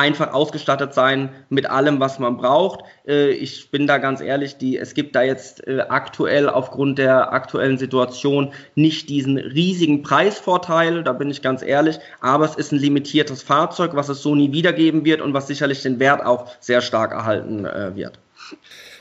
einfach 0.00 0.32
ausgestattet 0.32 0.94
sein 0.94 1.28
mit 1.50 1.68
allem, 1.68 2.00
was 2.00 2.18
man 2.18 2.38
braucht. 2.38 2.80
Äh, 3.06 3.32
ich 3.32 3.70
bin 3.70 3.86
da 3.86 3.98
ganz 3.98 4.22
ehrlich, 4.22 4.56
die, 4.56 4.78
es 4.78 4.94
gibt 4.94 5.14
da 5.14 5.22
jetzt 5.22 5.66
äh, 5.66 5.84
aktuell 5.88 6.48
aufgrund 6.48 6.98
der 6.98 7.32
aktuellen 7.32 7.76
Situation 7.76 8.52
nicht 8.74 9.10
diesen 9.10 9.36
riesigen 9.36 10.02
Preisvorteil, 10.02 11.04
da 11.04 11.12
bin 11.12 11.30
ich 11.30 11.42
ganz 11.42 11.62
ehrlich, 11.62 11.98
aber 12.20 12.46
es 12.46 12.54
ist 12.54 12.72
ein 12.72 12.78
limitiertes 12.78 13.42
Fahrzeug, 13.42 13.94
was 13.94 14.08
es 14.08 14.22
so 14.22 14.34
nie 14.34 14.52
wiedergeben 14.52 15.04
wird 15.04 15.20
und 15.20 15.34
was 15.34 15.46
sicherlich 15.46 15.82
den 15.82 16.00
Wert 16.00 16.24
auch 16.24 16.50
sehr 16.60 16.80
stark 16.80 17.12
erhalten 17.12 17.66
äh, 17.66 17.94
wird. 17.94 18.18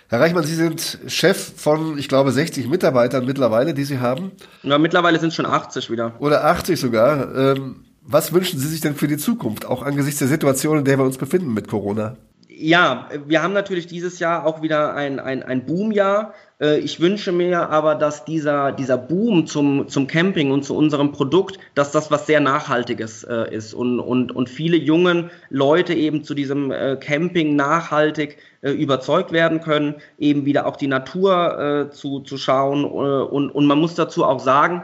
Herr 0.09 0.19
Reichmann, 0.19 0.43
Sie 0.43 0.55
sind 0.55 0.99
Chef 1.07 1.53
von, 1.55 1.97
ich 1.97 2.09
glaube, 2.09 2.31
60 2.31 2.67
Mitarbeitern 2.67 3.25
mittlerweile, 3.25 3.73
die 3.73 3.85
Sie 3.85 3.99
haben. 3.99 4.31
Ja, 4.63 4.77
mittlerweile 4.77 5.19
sind 5.19 5.29
es 5.29 5.35
schon 5.35 5.45
80 5.45 5.91
wieder. 5.91 6.13
Oder 6.19 6.45
80 6.45 6.79
sogar. 6.79 7.35
Ähm, 7.35 7.85
was 8.11 8.33
wünschen 8.33 8.59
Sie 8.59 8.67
sich 8.67 8.81
denn 8.81 8.95
für 8.95 9.07
die 9.07 9.17
Zukunft, 9.17 9.65
auch 9.65 9.83
angesichts 9.83 10.19
der 10.19 10.27
Situation, 10.27 10.79
in 10.79 10.85
der 10.85 10.97
wir 10.97 11.05
uns 11.05 11.17
befinden 11.17 11.53
mit 11.53 11.67
Corona? 11.67 12.17
Ja, 12.47 13.07
wir 13.25 13.41
haben 13.41 13.53
natürlich 13.53 13.87
dieses 13.87 14.19
Jahr 14.19 14.45
auch 14.45 14.61
wieder 14.61 14.93
ein, 14.93 15.19
ein, 15.19 15.43
ein 15.43 15.65
Boomjahr. 15.65 16.33
Äh, 16.59 16.79
ich 16.79 16.99
wünsche 16.99 17.31
mir 17.31 17.69
aber, 17.69 17.95
dass 17.95 18.25
dieser, 18.25 18.73
dieser 18.73 18.97
Boom 18.97 19.45
zum, 19.47 19.87
zum 19.87 20.07
Camping 20.07 20.51
und 20.51 20.65
zu 20.65 20.75
unserem 20.75 21.11
Produkt, 21.11 21.59
dass 21.75 21.91
das 21.91 22.11
was 22.11 22.25
sehr 22.25 22.41
Nachhaltiges 22.41 23.23
äh, 23.23 23.55
ist 23.55 23.73
und, 23.73 23.99
und, 23.99 24.35
und 24.35 24.49
viele 24.49 24.75
jungen 24.75 25.29
Leute 25.49 25.93
eben 25.93 26.23
zu 26.23 26.33
diesem 26.33 26.71
äh, 26.71 26.97
Camping 26.97 27.55
nachhaltig 27.55 28.39
äh, 28.61 28.71
überzeugt 28.71 29.31
werden 29.31 29.61
können, 29.61 29.95
eben 30.17 30.45
wieder 30.45 30.65
auch 30.65 30.75
die 30.75 30.87
Natur 30.87 31.59
äh, 31.59 31.91
zu, 31.91 32.21
zu 32.21 32.37
schauen. 32.37 32.83
Äh, 32.83 32.87
und, 32.87 33.51
und 33.51 33.65
man 33.67 33.79
muss 33.79 33.95
dazu 33.95 34.25
auch 34.25 34.39
sagen, 34.39 34.81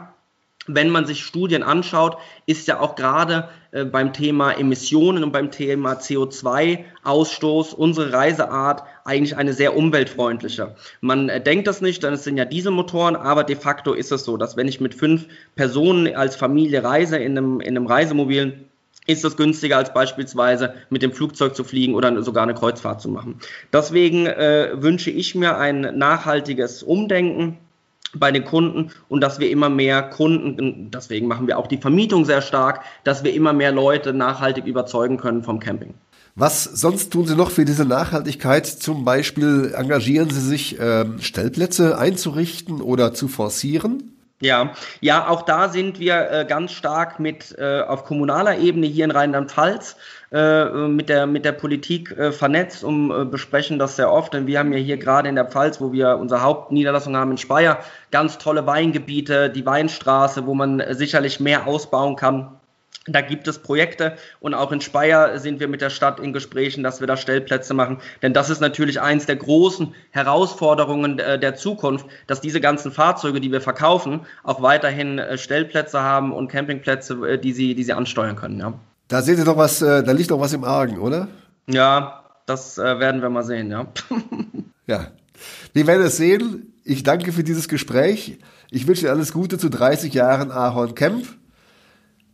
wenn 0.67 0.89
man 0.89 1.06
sich 1.06 1.23
Studien 1.23 1.63
anschaut, 1.63 2.17
ist 2.45 2.67
ja 2.67 2.80
auch 2.80 2.95
gerade 2.95 3.49
äh, 3.71 3.86
beim 3.86 4.13
Thema 4.13 4.51
Emissionen 4.51 5.23
und 5.23 5.32
beim 5.32 5.51
Thema 5.51 5.93
CO2-Ausstoß 5.93 7.73
unsere 7.73 8.13
Reiseart 8.13 8.84
eigentlich 9.04 9.38
eine 9.38 9.54
sehr 9.54 9.75
umweltfreundliche. 9.75 10.75
Man 11.01 11.30
äh, 11.30 11.41
denkt 11.41 11.67
das 11.67 11.82
nicht, 11.82 12.04
denn 12.04 12.13
es 12.13 12.23
sind 12.23 12.38
ja 12.38 12.45
Dieselmotoren, 12.45 13.15
aber 13.15 13.43
de 13.43 13.56
facto 13.56 13.93
ist 13.93 14.12
es 14.12 14.23
so, 14.23 14.38
dass 14.38 14.58
wenn 14.58 14.67
ich 14.67 14.82
mit 14.82 14.95
fünf 14.95 15.28
Personen 15.56 16.15
als 16.15 16.36
Familie 16.36 16.84
reise 16.84 17.17
in 17.17 17.38
einem, 17.38 17.60
in 17.62 17.78
einem 17.78 17.88
Reisemobil, 17.88 18.65
ist 19.08 19.23
das 19.23 19.38
günstiger 19.38 19.78
als 19.78 19.93
beispielsweise 19.93 20.73
mit 20.89 21.04
dem 21.04 21.13
Flugzeug 21.13 21.56
zu 21.56 21.63
fliegen 21.63 21.93
oder 21.93 22.23
sogar 22.23 22.43
eine 22.43 22.56
Kreuzfahrt 22.56 23.01
zu 23.01 23.10
machen. 23.10 23.39
Deswegen 23.71 24.25
äh, 24.25 24.71
wünsche 24.73 25.12
ich 25.12 25.36
mir 25.36 25.58
ein 25.58 25.97
nachhaltiges 25.97 26.82
Umdenken 26.82 27.60
bei 28.19 28.32
den 28.32 28.45
Kunden 28.45 28.91
und 29.10 29.21
dass 29.21 29.39
wir 29.39 29.49
immer 29.49 29.69
mehr 29.69 30.04
Kunden, 30.04 30.91
deswegen 30.91 31.28
machen 31.28 31.47
wir 31.47 31.58
auch 31.58 31.67
die 31.67 31.78
Vermietung 31.78 32.25
sehr 32.25 32.41
stark, 32.41 32.82
dass 33.04 33.23
wir 33.23 33.34
immer 33.34 33.54
mehr 33.54 33.71
Leute 33.71 34.13
nachhaltig 34.13 34.65
überzeugen 34.65 35.17
können 35.17 35.43
vom 35.43 35.60
Camping. 35.60 35.93
Was 36.38 36.65
sonst 36.65 37.13
tun 37.13 37.25
Sie 37.25 37.36
noch 37.36 37.49
für 37.49 37.63
diese 37.63 37.86
Nachhaltigkeit? 37.86 38.65
Zum 38.65 39.06
Beispiel 39.06 39.73
engagieren 39.73 40.30
Sie 40.30 40.41
sich, 40.41 40.78
ähm, 40.82 41.19
Stellplätze 41.21 41.97
einzurichten 41.97 42.82
oder 42.82 43.13
zu 43.13 43.30
forcieren? 43.30 44.12
Ja, 44.41 44.73
ja, 44.99 45.30
auch 45.30 45.43
da 45.43 45.69
sind 45.69 45.97
wir 45.97 46.30
äh, 46.30 46.45
ganz 46.45 46.73
stark 46.73 47.21
mit 47.21 47.56
äh, 47.58 47.82
auf 47.82 48.04
kommunaler 48.04 48.58
Ebene 48.58 48.86
hier 48.86 49.06
in 49.06 49.12
Rheinland-Pfalz 49.12 49.95
äh, 50.36 50.89
mit 50.89 51.08
der 51.08 51.28
mit 51.28 51.45
der 51.45 51.54
Politik 51.54 52.12
äh, 52.12 52.34
vernetzt, 52.34 52.84
um 52.84 53.10
äh, 53.10 53.24
besprechen 53.24 53.80
das 53.80 53.95
sehr 53.95 54.12
oft. 54.12 54.34
Denn 54.34 54.48
wir 54.48 54.60
haben 54.60 54.74
ja 54.74 54.80
hier 54.80 54.98
gerade 54.98 55.30
in 55.30 55.36
der 55.36 55.45
Pfalz, 55.45 55.80
wo 55.80 55.93
wir 55.93 56.17
unsere 56.17 56.41
Hauptniederlassung 56.41 57.15
haben 57.15 57.32
in 57.32 57.38
Speyer, 57.38 57.80
ganz 58.12 58.38
tolle 58.38 58.67
Weingebiete, 58.67 59.50
die 59.50 59.65
Weinstraße, 59.65 60.45
wo 60.45 60.54
man 60.54 60.84
sicherlich 60.89 61.39
mehr 61.39 61.67
ausbauen 61.67 62.17
kann. 62.17 62.50
Da 63.08 63.21
gibt 63.21 63.48
es 63.48 63.60
Projekte 63.60 64.17
und 64.41 64.54
auch 64.54 64.74
in 64.74 64.82
Speyer 64.82 65.39
sind 65.39 65.62
wir 65.62 65.69
mit 65.69 65.80
der 65.80 65.89
Stadt 65.89 66.19
in 66.19 66.34
Gesprächen, 66.34 66.84
dass 66.84 67.00
wir 67.00 67.08
da 67.08 67.15
Stellplätze 67.15 67.74
machen. 67.74 68.00
Denn 68.21 68.34
das 68.34 68.50
ist 68.50 68.60
natürlich 68.60 69.00
eins 69.00 69.28
der 69.28 69.38
großen 69.38 69.95
Herausforderungen 70.12 71.19
äh, 71.19 71.39
der 71.39 71.56
Zukunft, 71.56 72.08
dass 72.28 72.41
diese 72.41 72.60
ganzen 72.60 72.91
Fahrzeuge, 72.91 73.39
die 73.39 73.54
wir 73.54 73.62
verkaufen, 73.62 74.26
auch 74.43 74.62
weiterhin 74.62 75.17
äh, 75.17 75.38
Stellplätze 75.38 76.02
haben 76.02 76.34
und 76.34 76.50
Campingplätze, 76.50 77.38
die 77.38 77.54
sie, 77.54 77.74
die 77.74 77.84
sie 77.86 77.93
ansteuern 77.93 78.36
können. 78.36 78.60
Ja. 78.60 78.74
Da 79.07 79.21
seht 79.21 79.37
ihr 79.37 79.45
doch 79.45 79.57
was, 79.57 79.79
da 79.79 80.11
liegt 80.11 80.31
doch 80.31 80.39
was 80.39 80.53
im 80.53 80.63
Argen, 80.63 80.99
oder? 80.99 81.27
Ja, 81.67 82.23
das 82.45 82.77
werden 82.77 83.21
wir 83.21 83.29
mal 83.29 83.43
sehen, 83.43 83.69
ja. 83.69 83.87
ja. 84.87 85.07
Wir 85.73 85.87
werden 85.87 86.05
es 86.05 86.17
sehen. 86.17 86.73
Ich 86.83 87.03
danke 87.03 87.31
für 87.31 87.43
dieses 87.43 87.67
Gespräch. 87.67 88.39
Ich 88.71 88.87
wünsche 88.87 89.01
dir 89.01 89.11
alles 89.11 89.31
Gute 89.31 89.57
zu 89.57 89.69
30 89.69 90.13
Jahren 90.13 90.51
Ahorn 90.51 90.95
Camp. 90.95 91.25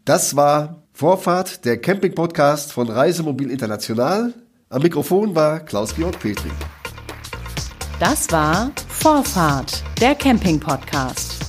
Das 0.05 0.35
war 0.35 0.83
Vorfahrt, 0.93 1.65
der 1.65 1.79
Camping-Podcast 1.79 2.73
von 2.73 2.89
Reisemobil 2.89 3.49
International. 3.49 4.33
Am 4.69 4.81
Mikrofon 4.81 5.35
war 5.35 5.59
Klaus-Georg 5.59 6.19
Petri. 6.19 6.51
Das 7.99 8.31
war 8.31 8.71
Vorfahrt, 8.87 9.83
der 9.99 10.15
Camping-Podcast. 10.15 11.40